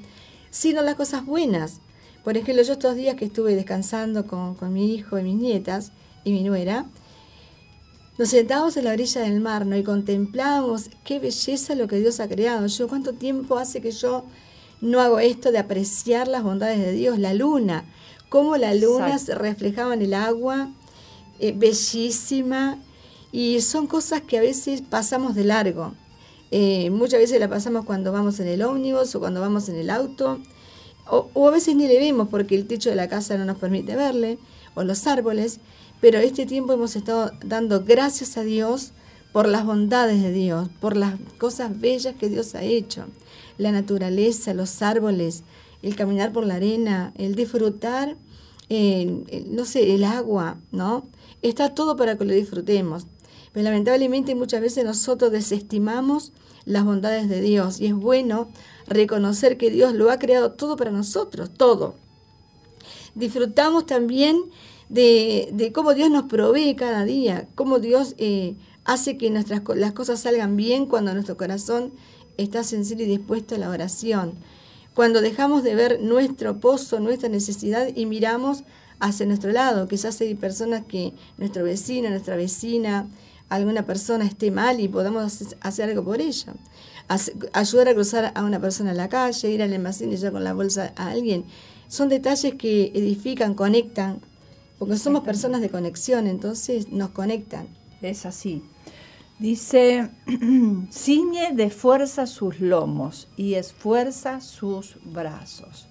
sino 0.50 0.80
en 0.80 0.88
las 0.88 0.96
cosas 0.96 1.26
buenas. 1.26 1.82
Por 2.24 2.38
ejemplo, 2.38 2.64
yo 2.64 2.74
estos 2.74 2.96
días 2.96 3.16
que 3.16 3.26
estuve 3.26 3.54
descansando 3.54 4.26
con, 4.26 4.56
con 4.56 4.74
mi 4.74 4.96
hijo 4.96 5.20
y 5.20 5.24
mis 5.24 5.36
nietas 5.36 5.92
y 6.24 6.32
mi 6.32 6.44
nuera, 6.44 6.86
nos 8.18 8.30
sentábamos 8.30 8.78
en 8.78 8.86
la 8.86 8.92
orilla 8.92 9.22
del 9.22 9.40
mar 9.40 9.66
¿no? 9.66 9.76
y 9.76 9.84
contemplábamos 9.84 10.90
qué 11.04 11.20
belleza 11.20 11.74
lo 11.74 11.88
que 11.88 12.00
Dios 12.00 12.20
ha 12.20 12.28
creado. 12.28 12.68
Yo, 12.68 12.88
¿cuánto 12.88 13.14
tiempo 13.14 13.58
hace 13.58 13.82
que 13.82 13.92
yo 13.92 14.24
no 14.82 15.02
hago 15.02 15.20
esto 15.20 15.52
de 15.52 15.58
apreciar 15.58 16.28
las 16.28 16.44
bondades 16.44 16.80
de 16.80 16.92
Dios? 16.92 17.18
La 17.18 17.34
luna, 17.34 17.86
cómo 18.30 18.56
la 18.58 18.76
luna 18.76 19.18
se 19.18 19.34
reflejaba 19.34 19.96
en 19.96 20.04
el 20.04 20.14
agua, 20.14 20.70
eh, 21.40 21.54
bellísima, 21.56 22.78
y 23.32 23.62
son 23.62 23.88
cosas 23.88 24.22
que 24.22 24.38
a 24.38 24.42
veces 24.42 24.84
pasamos 24.84 25.34
de 25.34 25.46
largo. 25.46 25.96
Eh, 26.52 26.92
muchas 26.92 27.20
veces 27.20 27.40
la 27.40 27.50
pasamos 27.50 27.84
cuando 27.84 28.12
vamos 28.12 28.40
en 28.40 28.48
el 28.48 28.62
ómnibus 28.62 29.16
o 29.16 29.20
cuando 29.20 29.42
vamos 29.42 29.70
en 29.70 29.76
el 29.76 29.90
auto, 29.90 30.40
o, 31.10 31.30
o 31.34 31.48
a 31.48 31.52
veces 31.52 31.76
ni 31.76 31.88
le 31.88 31.98
vemos 31.98 32.28
porque 32.30 32.54
el 32.54 32.68
techo 32.68 32.92
de 32.92 32.96
la 32.96 33.10
casa 33.10 33.36
no 33.38 33.46
nos 33.46 33.58
permite 33.58 33.96
verle, 33.96 34.38
o 34.76 34.84
los 34.84 35.08
árboles 35.08 35.60
pero 36.04 36.20
este 36.20 36.46
tiempo 36.46 36.74
hemos 36.74 36.98
estado 36.98 37.32
dando 37.46 37.86
gracias 37.86 38.36
a 38.36 38.44
Dios 38.44 38.92
por 39.32 39.48
las 39.48 39.66
bondades 39.66 40.22
de 40.22 40.34
Dios, 40.34 40.68
por 40.82 40.98
las 40.98 41.16
cosas 41.38 41.80
bellas 41.80 42.14
que 42.20 42.28
Dios 42.28 42.56
ha 42.56 42.64
hecho, 42.64 43.06
la 43.58 43.72
naturaleza, 43.72 44.54
los 44.54 44.82
árboles, 44.82 45.44
el 45.82 45.96
caminar 45.96 46.34
por 46.34 46.46
la 46.46 46.56
arena, 46.56 47.14
el 47.16 47.36
disfrutar, 47.36 48.18
no 48.70 49.64
sé, 49.64 49.96
el 49.96 50.04
agua, 50.04 50.60
¿no? 50.74 51.08
Está 51.42 51.74
todo 51.74 51.96
para 51.96 52.18
que 52.18 52.26
lo 52.26 52.34
disfrutemos. 52.34 53.08
Pero 53.54 53.64
lamentablemente 53.64 54.36
muchas 54.36 54.60
veces 54.60 54.84
nosotros 54.84 55.32
desestimamos 55.32 56.34
las 56.66 56.84
bondades 56.84 57.30
de 57.30 57.40
Dios 57.40 57.80
y 57.80 57.86
es 57.86 57.94
bueno 57.94 58.50
reconocer 58.88 59.56
que 59.56 59.72
Dios 59.72 59.94
lo 59.94 60.12
ha 60.12 60.20
creado 60.20 60.52
todo 60.52 60.76
para 60.76 60.92
nosotros, 60.92 61.50
todo. 61.50 61.96
Disfrutamos 63.16 63.86
también 63.86 64.44
de, 64.94 65.72
cómo 65.74 65.94
Dios 65.94 66.10
nos 66.10 66.24
provee 66.24 66.76
cada 66.76 67.04
día, 67.04 67.48
cómo 67.56 67.80
Dios 67.80 68.16
eh, 68.18 68.56
hace 68.86 69.18
que 69.18 69.30
nuestras, 69.32 69.62
las 69.76 69.94
cosas 69.94 70.20
salgan 70.20 70.56
bien 70.56 70.86
cuando 70.86 71.14
nuestro 71.14 71.36
corazón 71.36 71.94
está 72.38 72.64
sensible 72.64 73.06
y 73.06 73.08
dispuesto 73.08 73.56
a 73.56 73.58
la 73.58 73.70
oración. 73.70 74.34
Cuando 74.94 75.22
dejamos 75.22 75.64
de 75.64 75.74
ver 75.74 76.02
nuestro 76.02 76.60
pozo, 76.60 77.00
nuestra 77.00 77.28
necesidad 77.28 77.88
y 77.96 78.06
miramos 78.06 78.64
hacia 79.00 79.26
nuestro 79.26 79.52
lado, 79.52 79.88
quizás 79.88 80.22
hay 80.22 80.36
personas 80.36 80.84
que 80.88 81.14
nuestro 81.38 81.64
vecino, 81.64 82.10
nuestra 82.10 82.36
vecina, 82.36 83.08
alguna 83.50 83.86
persona 83.88 84.26
esté 84.26 84.52
mal 84.52 84.80
y 84.80 84.88
podamos 84.88 85.56
hacer 85.62 85.90
algo 85.90 86.04
por 86.04 86.22
ella. 86.22 86.54
ayudar 87.54 87.88
a 87.88 87.94
cruzar 87.94 88.32
a 88.36 88.44
una 88.44 88.60
persona 88.60 88.92
en 88.92 88.98
la 88.98 89.10
calle, 89.10 89.50
ir 89.50 89.64
al 89.64 89.74
almacén 89.74 90.14
y 90.14 90.18
ya 90.18 90.32
con 90.32 90.44
la 90.44 90.54
bolsa 90.54 90.94
a 90.96 91.10
alguien. 91.10 91.46
Son 91.88 92.10
detalles 92.10 92.56
que 92.56 92.92
edifican, 92.94 93.56
conectan, 93.56 94.22
porque 94.86 95.00
somos 95.00 95.24
personas 95.24 95.62
de 95.62 95.70
conexión, 95.70 96.28
entonces 96.28 96.90
nos 96.90 97.12
conectan. 97.12 97.68
Es 98.02 98.26
así. 98.26 98.62
Dice, 99.40 100.10
ciñe 100.92 101.54
de 101.54 101.70
fuerza 101.70 102.28
sus 102.28 102.60
lomos 102.60 103.30
y 103.38 103.54
esfuerza 103.54 104.42
sus 104.42 104.98
brazos. 105.06 105.88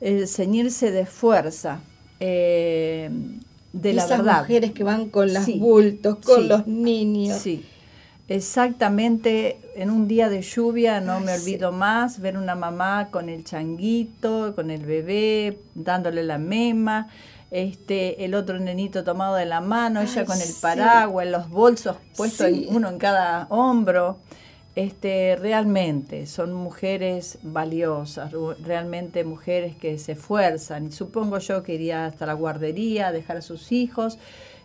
El 0.00 0.26
ceñirse 0.28 0.90
de 0.92 1.04
fuerza, 1.04 1.80
eh, 2.20 3.10
de 3.74 3.92
la 3.92 4.06
verdad. 4.06 4.40
mujeres 4.40 4.72
que 4.72 4.82
van 4.82 5.10
con 5.10 5.30
las 5.30 5.46
bultos, 5.58 6.16
con 6.24 6.48
los 6.48 6.66
niños. 6.66 7.38
Sí, 7.38 7.66
exactamente. 8.28 9.58
En 9.74 9.90
un 9.90 10.08
día 10.08 10.30
de 10.30 10.40
lluvia 10.40 11.02
no 11.02 11.20
me 11.20 11.34
olvido 11.34 11.70
más 11.70 12.18
ver 12.18 12.38
una 12.38 12.54
mamá 12.54 13.08
con 13.10 13.28
el 13.28 13.44
changuito, 13.44 14.54
con 14.54 14.70
el 14.70 14.86
bebé, 14.86 15.58
dándole 15.74 16.22
la 16.22 16.38
mema 16.38 17.08
este, 17.50 18.24
el 18.24 18.34
otro 18.34 18.58
nenito 18.58 19.04
tomado 19.04 19.36
de 19.36 19.46
la 19.46 19.60
mano, 19.60 20.00
ella 20.00 20.24
con 20.24 20.40
el 20.40 20.48
paraguas, 20.60 21.26
los 21.26 21.48
bolsos 21.48 21.96
puestos 22.16 22.50
uno 22.68 22.88
en 22.88 22.98
cada 22.98 23.46
hombro. 23.50 24.18
Este, 24.74 25.36
realmente 25.36 26.26
son 26.26 26.52
mujeres 26.52 27.38
valiosas, 27.42 28.30
realmente 28.62 29.24
mujeres 29.24 29.74
que 29.74 29.98
se 29.98 30.12
esfuerzan. 30.12 30.88
Y 30.88 30.92
supongo 30.92 31.38
yo 31.38 31.62
que 31.62 31.74
iría 31.74 32.04
hasta 32.04 32.26
la 32.26 32.34
guardería, 32.34 33.10
dejar 33.10 33.38
a 33.38 33.42
sus 33.42 33.72
hijos 33.72 34.18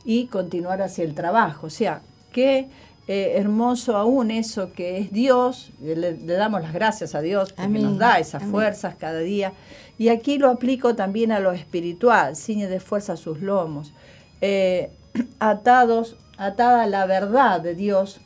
y 0.03 0.25
continuar 0.25 0.81
hacia 0.81 1.05
el 1.05 1.15
trabajo. 1.15 1.67
O 1.67 1.69
sea, 1.69 2.01
qué 2.33 2.67
eh, 3.07 3.33
hermoso 3.35 3.97
aún 3.97 4.31
eso 4.31 4.73
que 4.73 4.99
es 4.99 5.11
Dios, 5.11 5.71
le, 5.81 6.13
damos 6.13 6.61
las 6.61 6.71
gracias 6.71 7.15
a 7.15 7.21
Dios 7.21 7.51
porque 7.51 7.79
nos 7.79 7.97
da 7.97 8.19
esas 8.19 8.43
fuerzas 8.43 8.95
cada 8.95 9.19
día. 9.19 9.53
Y 9.97 10.09
aquí 10.09 10.37
lo 10.37 10.49
aplico 10.49 10.95
también 10.95 11.31
a 11.31 11.39
lo 11.39 11.51
espiritual, 11.51 12.35
ciñe 12.35 12.67
de 12.67 12.79
fuerza 12.79 13.17
sus 13.17 13.41
lomos, 13.41 13.93
eh, 14.41 14.91
atados, 15.39 16.15
atada 16.37 16.85
la 16.87 17.05
verdad 17.05 17.59
de 17.59 17.75
Dios 17.75 18.21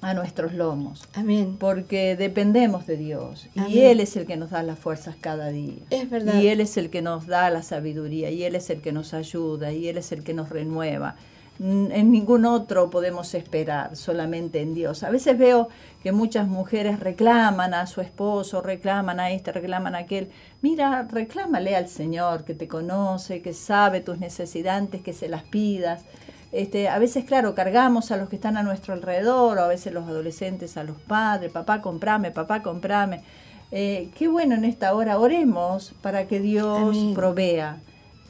a 0.00 0.14
nuestros 0.14 0.52
lomos. 0.52 1.08
Amén. 1.14 1.56
Porque 1.58 2.16
dependemos 2.16 2.86
de 2.88 2.96
Dios. 2.96 3.48
Y 3.68 3.80
Él 3.82 4.00
es 4.00 4.16
el 4.16 4.26
que 4.26 4.36
nos 4.36 4.50
da 4.50 4.64
las 4.64 4.78
fuerzas 4.78 5.14
cada 5.20 5.50
día. 5.50 5.78
Es 5.90 6.10
verdad. 6.10 6.40
Y 6.40 6.48
Él 6.48 6.60
es 6.60 6.76
el 6.76 6.90
que 6.90 7.02
nos 7.02 7.28
da 7.28 7.48
la 7.50 7.62
sabiduría. 7.62 8.28
Y 8.30 8.42
Él 8.42 8.56
es 8.56 8.68
el 8.68 8.80
que 8.80 8.90
nos 8.90 9.14
ayuda. 9.14 9.72
Y 9.72 9.86
Él 9.88 9.98
es 9.98 10.10
el 10.10 10.24
que 10.24 10.34
nos 10.34 10.48
renueva 10.48 11.14
en 11.58 12.10
ningún 12.10 12.44
otro 12.44 12.90
podemos 12.90 13.34
esperar, 13.34 13.94
solamente 13.96 14.60
en 14.60 14.74
Dios. 14.74 15.02
A 15.02 15.10
veces 15.10 15.38
veo 15.38 15.68
que 16.02 16.10
muchas 16.10 16.48
mujeres 16.48 16.98
reclaman 16.98 17.74
a 17.74 17.86
su 17.86 18.00
esposo, 18.00 18.62
reclaman 18.62 19.20
a 19.20 19.30
este, 19.30 19.52
reclaman 19.52 19.94
a 19.94 19.98
aquel. 19.98 20.30
Mira, 20.60 21.02
reclámale 21.02 21.76
al 21.76 21.88
Señor 21.88 22.44
que 22.44 22.54
te 22.54 22.66
conoce, 22.66 23.42
que 23.42 23.52
sabe 23.52 24.00
tus 24.00 24.18
necesidades, 24.18 25.02
que 25.02 25.12
se 25.12 25.28
las 25.28 25.44
pidas. 25.44 26.04
Este, 26.50 26.88
a 26.88 26.98
veces, 26.98 27.24
claro, 27.24 27.54
cargamos 27.54 28.10
a 28.10 28.16
los 28.16 28.28
que 28.28 28.36
están 28.36 28.56
a 28.56 28.62
nuestro 28.62 28.94
alrededor, 28.94 29.58
o 29.58 29.62
a 29.62 29.68
veces 29.68 29.92
los 29.92 30.06
adolescentes 30.08 30.76
a 30.76 30.84
los 30.84 30.96
padres, 30.96 31.52
papá, 31.52 31.80
comprame, 31.80 32.30
papá, 32.30 32.62
comprame. 32.62 33.22
Eh, 33.70 34.10
qué 34.18 34.28
bueno 34.28 34.54
en 34.54 34.64
esta 34.64 34.94
hora, 34.94 35.18
oremos 35.18 35.94
para 36.02 36.26
que 36.26 36.40
Dios 36.40 36.96
provea. 37.14 37.78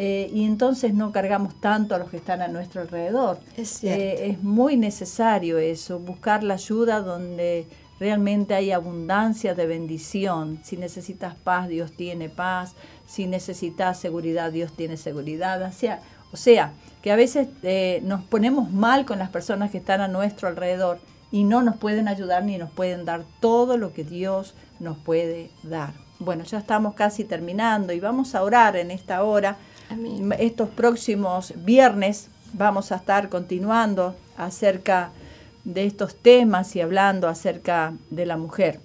Eh, 0.04 0.28
y 0.34 0.44
entonces 0.46 0.94
no 0.94 1.12
cargamos 1.12 1.54
tanto 1.60 1.94
a 1.94 1.98
los 1.98 2.10
que 2.10 2.16
están 2.16 2.42
a 2.42 2.48
nuestro 2.48 2.80
alrededor. 2.80 3.38
Es, 3.56 3.84
eh, 3.84 4.30
es 4.30 4.42
muy 4.42 4.76
necesario 4.76 5.58
eso, 5.58 6.00
buscar 6.00 6.42
la 6.42 6.54
ayuda 6.54 7.00
donde 7.02 7.68
realmente 8.00 8.52
hay 8.52 8.72
abundancia 8.72 9.54
de 9.54 9.64
bendición. 9.64 10.58
Si 10.64 10.76
necesitas 10.76 11.36
paz, 11.36 11.68
Dios 11.68 11.92
tiene 11.92 12.28
paz. 12.28 12.74
Si 13.06 13.28
necesitas 13.28 14.00
seguridad, 14.00 14.50
Dios 14.50 14.72
tiene 14.72 14.96
seguridad. 14.96 15.62
O 15.62 15.70
sea, 15.70 16.00
o 16.32 16.36
sea 16.36 16.72
que 17.00 17.12
a 17.12 17.16
veces 17.16 17.46
eh, 17.62 18.00
nos 18.02 18.24
ponemos 18.24 18.72
mal 18.72 19.04
con 19.04 19.20
las 19.20 19.30
personas 19.30 19.70
que 19.70 19.78
están 19.78 20.00
a 20.00 20.08
nuestro 20.08 20.48
alrededor 20.48 20.98
y 21.30 21.44
no 21.44 21.62
nos 21.62 21.76
pueden 21.76 22.08
ayudar 22.08 22.42
ni 22.42 22.58
nos 22.58 22.72
pueden 22.72 23.04
dar 23.04 23.22
todo 23.38 23.76
lo 23.76 23.92
que 23.92 24.02
Dios 24.02 24.56
nos 24.80 24.98
puede 24.98 25.52
dar. 25.62 25.92
Bueno, 26.18 26.42
ya 26.42 26.58
estamos 26.58 26.94
casi 26.94 27.22
terminando 27.22 27.92
y 27.92 28.00
vamos 28.00 28.34
a 28.34 28.42
orar 28.42 28.74
en 28.74 28.90
esta 28.90 29.22
hora 29.22 29.58
estos 30.38 30.68
próximos 30.70 31.52
viernes 31.56 32.28
vamos 32.52 32.92
a 32.92 32.96
estar 32.96 33.28
continuando 33.28 34.14
acerca 34.36 35.10
de 35.64 35.86
estos 35.86 36.14
temas 36.16 36.74
y 36.76 36.80
hablando 36.80 37.28
acerca 37.28 37.94
de 38.10 38.26
la 38.26 38.36
mujer. 38.36 38.80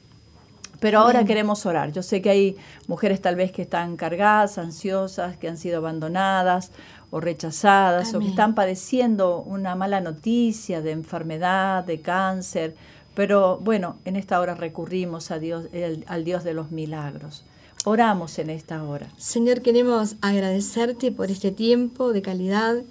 Pero 0.80 1.00
ahora 1.00 1.26
queremos 1.26 1.66
orar. 1.66 1.92
Yo 1.92 2.04
sé 2.04 2.22
que 2.22 2.30
hay 2.30 2.58
mujeres 2.88 3.20
tal 3.20 3.36
vez 3.36 3.52
que 3.52 3.64
están 3.64 3.98
cargadas, 3.98 4.58
ansiosas, 4.58 5.36
que 5.38 5.48
han 5.48 5.58
sido 5.58 5.78
abandonadas 5.78 6.72
o 7.10 7.20
rechazadas 7.20 8.14
o 8.14 8.20
que 8.20 8.28
están 8.28 8.54
padeciendo 8.54 9.40
una 9.40 9.76
mala 9.76 10.02
noticia 10.02 10.82
de 10.82 10.92
enfermedad, 10.92 11.84
de 11.84 12.02
cáncer. 12.02 12.76
Pero 13.16 13.58
bueno, 13.58 13.98
en 14.06 14.16
esta 14.16 14.40
hora 14.40 14.54
recurrimos 14.54 15.32
a 15.32 15.40
Dios, 15.40 15.66
al 16.06 16.24
Dios 16.24 16.44
de 16.44 16.54
los 16.54 16.70
milagros. 16.70 17.44
Oramos 17.90 18.38
en 18.38 18.50
esta 18.50 18.84
hora. 18.84 19.08
Señor, 19.16 19.62
queremos 19.62 20.18
agradecerte 20.20 21.10
por 21.14 21.32
este 21.32 21.52
tiempo 21.54 22.12
de 22.12 22.22
calidad 22.22 22.84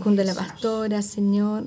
junto 0.00 0.22
a 0.22 0.24
la 0.24 0.34
pastora, 0.34 1.02
Señor, 1.02 1.66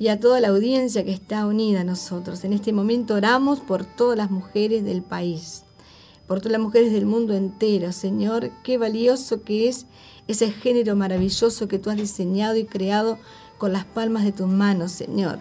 y 0.00 0.08
a 0.08 0.18
toda 0.18 0.40
la 0.40 0.48
audiencia 0.48 1.04
que 1.04 1.12
está 1.12 1.46
unida 1.46 1.82
a 1.82 1.84
nosotros. 1.84 2.42
En 2.42 2.52
este 2.52 2.72
momento 2.72 3.14
oramos 3.14 3.60
por 3.60 3.84
todas 3.84 4.18
las 4.18 4.32
mujeres 4.32 4.82
del 4.82 5.02
país, 5.02 5.62
por 6.26 6.40
todas 6.40 6.54
las 6.54 6.60
mujeres 6.60 6.92
del 6.92 7.06
mundo 7.06 7.34
entero, 7.34 7.92
Señor. 7.92 8.50
Qué 8.64 8.78
valioso 8.78 9.44
que 9.44 9.68
es 9.68 9.86
ese 10.26 10.50
género 10.50 10.96
maravilloso 10.96 11.68
que 11.68 11.78
tú 11.78 11.88
has 11.88 11.98
diseñado 11.98 12.56
y 12.56 12.64
creado 12.64 13.16
con 13.58 13.72
las 13.72 13.84
palmas 13.84 14.24
de 14.24 14.32
tus 14.32 14.48
manos, 14.48 14.90
Señor. 14.90 15.38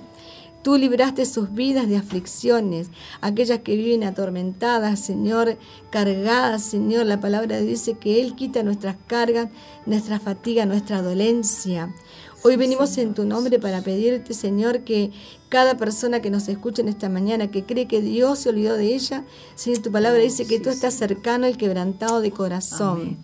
Tú 0.68 0.76
libraste 0.76 1.26
sus 1.26 1.54
vidas 1.54 1.88
de 1.88 1.96
aflicciones, 1.96 2.90
aquellas 3.22 3.60
que 3.60 3.78
viven 3.78 4.04
atormentadas, 4.04 5.00
Señor, 5.00 5.58
cargadas, 5.92 6.62
Señor. 6.62 7.06
La 7.06 7.22
palabra 7.22 7.62
dice 7.62 7.94
que 7.94 8.20
Él 8.20 8.36
quita 8.36 8.64
nuestras 8.64 8.98
cargas, 9.08 9.48
nuestra 9.86 10.20
fatiga, 10.20 10.66
nuestra 10.66 11.02
dolencia. 11.02 11.96
Hoy 12.44 12.58
venimos 12.58 12.98
en 12.98 13.14
tu 13.14 13.24
nombre 13.24 13.60
para 13.60 13.82
pedirte, 13.82 14.34
Señor, 14.34 14.82
que 14.82 15.12
cada 15.48 15.78
persona 15.78 16.22
que 16.22 16.30
nos 16.30 16.50
escuche 16.50 16.82
en 16.82 16.90
esta 16.90 17.08
mañana, 17.08 17.50
que 17.50 17.64
cree 17.64 17.88
que 17.88 18.02
Dios 18.02 18.40
se 18.40 18.50
olvidó 18.50 18.76
de 18.76 18.94
ella, 18.94 19.24
Señor, 19.56 19.82
tu 19.82 19.90
palabra 19.90 20.20
dice 20.20 20.46
que 20.48 20.60
tú 20.60 20.70
estás 20.70 20.96
cercano 20.96 21.46
al 21.46 21.56
quebrantado 21.56 22.20
de 22.20 22.32
corazón. 22.32 23.20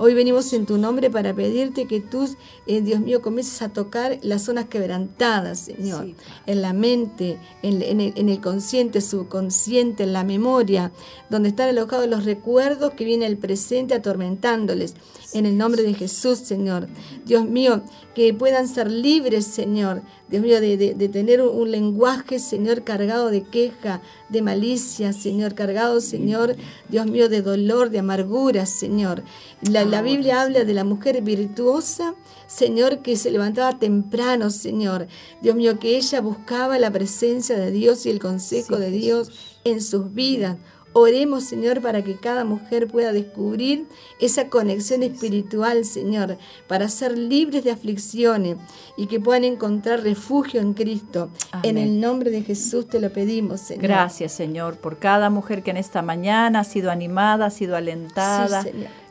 Hoy 0.00 0.14
venimos 0.14 0.52
en 0.52 0.64
tu 0.64 0.78
nombre 0.78 1.10
para 1.10 1.34
pedirte 1.34 1.88
que 1.88 2.00
tú, 2.00 2.28
eh, 2.68 2.82
Dios 2.82 3.00
mío, 3.00 3.20
comiences 3.20 3.62
a 3.62 3.70
tocar 3.70 4.20
las 4.22 4.42
zonas 4.42 4.66
quebrantadas, 4.66 5.58
Señor, 5.58 6.14
en 6.46 6.62
la 6.62 6.72
mente, 6.72 7.36
en, 7.62 8.00
el, 8.00 8.40
consciente, 8.40 9.00
subconsciente, 9.00 10.04
en 10.04 10.12
la 10.12 10.22
memoria, 10.22 10.92
donde 11.30 11.48
están 11.48 11.70
alojados 11.70 12.06
los 12.06 12.24
recuerdos 12.24 12.94
que 12.94 13.04
viene 13.04 13.26
el 13.26 13.38
presente 13.38 13.92
atormentándoles. 13.94 14.94
En 15.32 15.46
el 15.46 15.58
nombre 15.58 15.82
de 15.82 15.94
Jesús, 15.94 16.38
Señor. 16.38 16.88
Dios 17.26 17.44
mío, 17.44 17.82
que 18.14 18.32
puedan 18.32 18.68
ser 18.68 18.88
libres, 18.90 19.46
Señor. 19.46 20.02
Dios 20.30 20.42
mío, 20.42 20.60
de, 20.60 21.08
tener 21.08 21.40
un, 21.40 21.70
lenguaje, 21.70 22.38
Señor, 22.38 22.84
cargado 22.84 23.30
de 23.30 23.42
queja, 23.44 24.02
de 24.28 24.42
malicia, 24.42 25.12
Señor, 25.12 25.54
cargado, 25.54 26.00
Señor, 26.00 26.56
Dios 26.88 27.06
mío, 27.06 27.28
de 27.28 27.40
dolor, 27.40 27.90
de 27.90 28.00
amargura, 28.00 28.66
Señor. 28.66 29.22
La, 29.62 29.84
la 29.84 30.02
Biblia 30.02 30.42
habla 30.42 30.64
de 30.64 30.74
la 30.74 30.84
mujer 30.84 31.22
virtuosa, 31.22 32.14
Señor, 32.46 33.00
que 33.00 33.16
se 33.16 33.30
levantaba 33.30 33.78
temprano, 33.78 34.50
Señor. 34.50 35.08
Dios 35.40 35.56
mío, 35.56 35.78
que 35.78 35.96
ella 35.96 36.20
buscaba 36.20 36.78
la 36.78 36.90
presencia 36.90 37.56
de 37.56 37.70
Dios 37.70 38.04
y 38.04 38.10
el 38.10 38.18
consejo 38.18 38.76
de 38.76 38.90
Dios 38.90 39.30
en 39.64 39.80
sus 39.80 40.12
vidas. 40.12 40.56
Oremos, 40.98 41.44
Señor, 41.44 41.80
para 41.80 42.02
que 42.02 42.16
cada 42.16 42.44
mujer 42.44 42.88
pueda 42.88 43.12
descubrir 43.12 43.86
esa 44.18 44.48
conexión 44.48 45.04
espiritual, 45.04 45.84
Señor, 45.84 46.38
para 46.66 46.88
ser 46.88 47.16
libres 47.16 47.62
de 47.62 47.70
aflicciones 47.70 48.56
y 48.96 49.06
que 49.06 49.20
puedan 49.20 49.44
encontrar 49.44 50.02
refugio 50.02 50.60
en 50.60 50.74
Cristo. 50.74 51.30
En 51.62 51.78
el 51.78 52.00
nombre 52.00 52.30
de 52.32 52.42
Jesús 52.42 52.88
te 52.88 52.98
lo 52.98 53.12
pedimos, 53.12 53.60
Señor. 53.60 53.84
Gracias, 53.84 54.32
Señor, 54.32 54.78
por 54.78 54.98
cada 54.98 55.30
mujer 55.30 55.62
que 55.62 55.70
en 55.70 55.76
esta 55.76 56.02
mañana 56.02 56.60
ha 56.60 56.64
sido 56.64 56.90
animada, 56.90 57.46
ha 57.46 57.50
sido 57.50 57.76
alentada. 57.76 58.64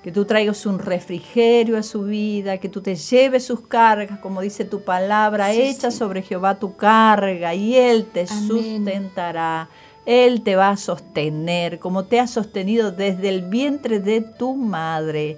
que 0.04 0.12
tú 0.12 0.26
traigas 0.26 0.66
un 0.66 0.80
refrigerio 0.80 1.78
a 1.78 1.84
su 1.84 2.04
vida, 2.04 2.60
que 2.60 2.70
tú 2.70 2.82
te 2.82 2.96
lleves 2.96 3.46
sus 3.46 3.62
cargas, 3.62 4.20
como 4.20 4.42
dice 4.42 4.64
tu 4.66 4.82
palabra, 4.82 5.54
echa 5.54 5.92
sobre 5.92 6.22
Jehová 6.22 6.60
tu 6.60 6.76
carga 6.76 7.54
y 7.54 7.76
Él 7.76 8.06
te 8.06 8.28
sustentará 8.28 9.70
Él 10.08 10.42
te 10.42 10.56
va 10.56 10.70
a 10.70 10.78
sostener 10.78 11.80
como 11.80 12.06
te 12.06 12.22
ha 12.22 12.28
sostenido 12.28 12.94
desde 12.94 13.28
el 13.28 13.42
vientre 13.42 14.00
de 14.00 14.22
tu 14.22 14.56
madre. 14.56 15.38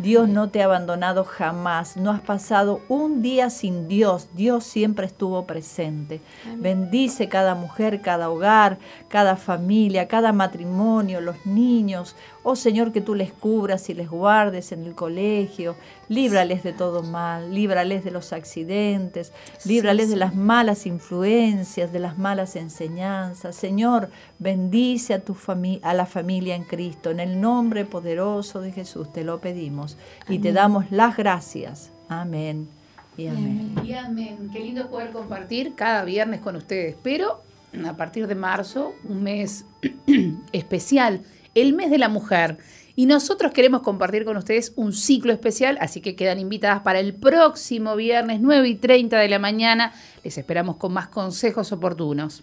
Dios 0.00 0.28
no 0.28 0.48
te 0.48 0.62
ha 0.62 0.64
abandonado 0.64 1.24
jamás, 1.24 1.96
no 1.96 2.10
has 2.10 2.20
pasado 2.20 2.80
un 2.88 3.20
día 3.20 3.50
sin 3.50 3.86
Dios, 3.86 4.28
Dios 4.34 4.64
siempre 4.64 5.06
estuvo 5.06 5.44
presente. 5.44 6.20
Bendice 6.56 7.28
cada 7.28 7.54
mujer, 7.54 8.00
cada 8.00 8.30
hogar, 8.30 8.78
cada 9.08 9.36
familia, 9.36 10.08
cada 10.08 10.32
matrimonio, 10.32 11.20
los 11.20 11.44
niños. 11.44 12.16
Oh 12.42 12.56
Señor, 12.56 12.92
que 12.92 13.02
tú 13.02 13.14
les 13.14 13.32
cubras 13.32 13.90
y 13.90 13.94
les 13.94 14.08
guardes 14.08 14.72
en 14.72 14.84
el 14.84 14.94
colegio, 14.94 15.76
líbrales 16.08 16.62
de 16.62 16.72
todo 16.72 17.02
mal, 17.02 17.54
líbrales 17.54 18.02
de 18.02 18.10
los 18.10 18.32
accidentes, 18.32 19.32
líbrales 19.66 20.08
de 20.08 20.16
las 20.16 20.34
malas 20.34 20.86
influencias, 20.86 21.92
de 21.92 21.98
las 21.98 22.16
malas 22.16 22.56
enseñanzas. 22.56 23.54
Señor, 23.54 24.10
bendice 24.40 25.14
a, 25.14 25.20
tu 25.20 25.36
a 25.82 25.94
la 25.94 26.06
familia 26.06 26.56
en 26.56 26.64
Cristo. 26.64 27.10
En 27.10 27.20
el 27.20 27.40
nombre 27.40 27.84
poderoso 27.84 28.60
de 28.60 28.72
Jesús 28.72 29.12
te 29.12 29.22
lo 29.22 29.40
pedimos 29.40 29.96
y 30.28 30.40
te 30.40 30.52
damos 30.52 30.90
las 30.90 31.16
gracias. 31.16 31.92
Amén. 32.08 32.68
Y 33.16 33.28
amén. 33.28 33.74
Y 33.84 33.92
amén. 33.92 34.50
Qué 34.52 34.58
lindo 34.60 34.90
poder 34.90 35.10
compartir 35.12 35.74
cada 35.76 36.04
viernes 36.04 36.40
con 36.40 36.56
ustedes. 36.56 36.96
Pero 37.02 37.42
a 37.86 37.96
partir 37.96 38.26
de 38.26 38.34
marzo, 38.34 38.94
un 39.04 39.22
mes 39.22 39.64
especial 40.52 41.22
el 41.54 41.74
mes 41.74 41.90
de 41.90 41.98
la 41.98 42.08
mujer. 42.08 42.58
Y 42.96 43.06
nosotros 43.06 43.52
queremos 43.52 43.82
compartir 43.82 44.24
con 44.24 44.36
ustedes 44.36 44.72
un 44.76 44.92
ciclo 44.92 45.32
especial, 45.32 45.78
así 45.80 46.00
que 46.00 46.16
quedan 46.16 46.38
invitadas 46.38 46.80
para 46.82 47.00
el 47.00 47.14
próximo 47.14 47.96
viernes 47.96 48.40
9 48.40 48.68
y 48.68 48.74
30 48.74 49.18
de 49.18 49.28
la 49.28 49.38
mañana. 49.38 49.92
Les 50.22 50.36
esperamos 50.36 50.76
con 50.76 50.92
más 50.92 51.08
consejos 51.08 51.72
oportunos. 51.72 52.42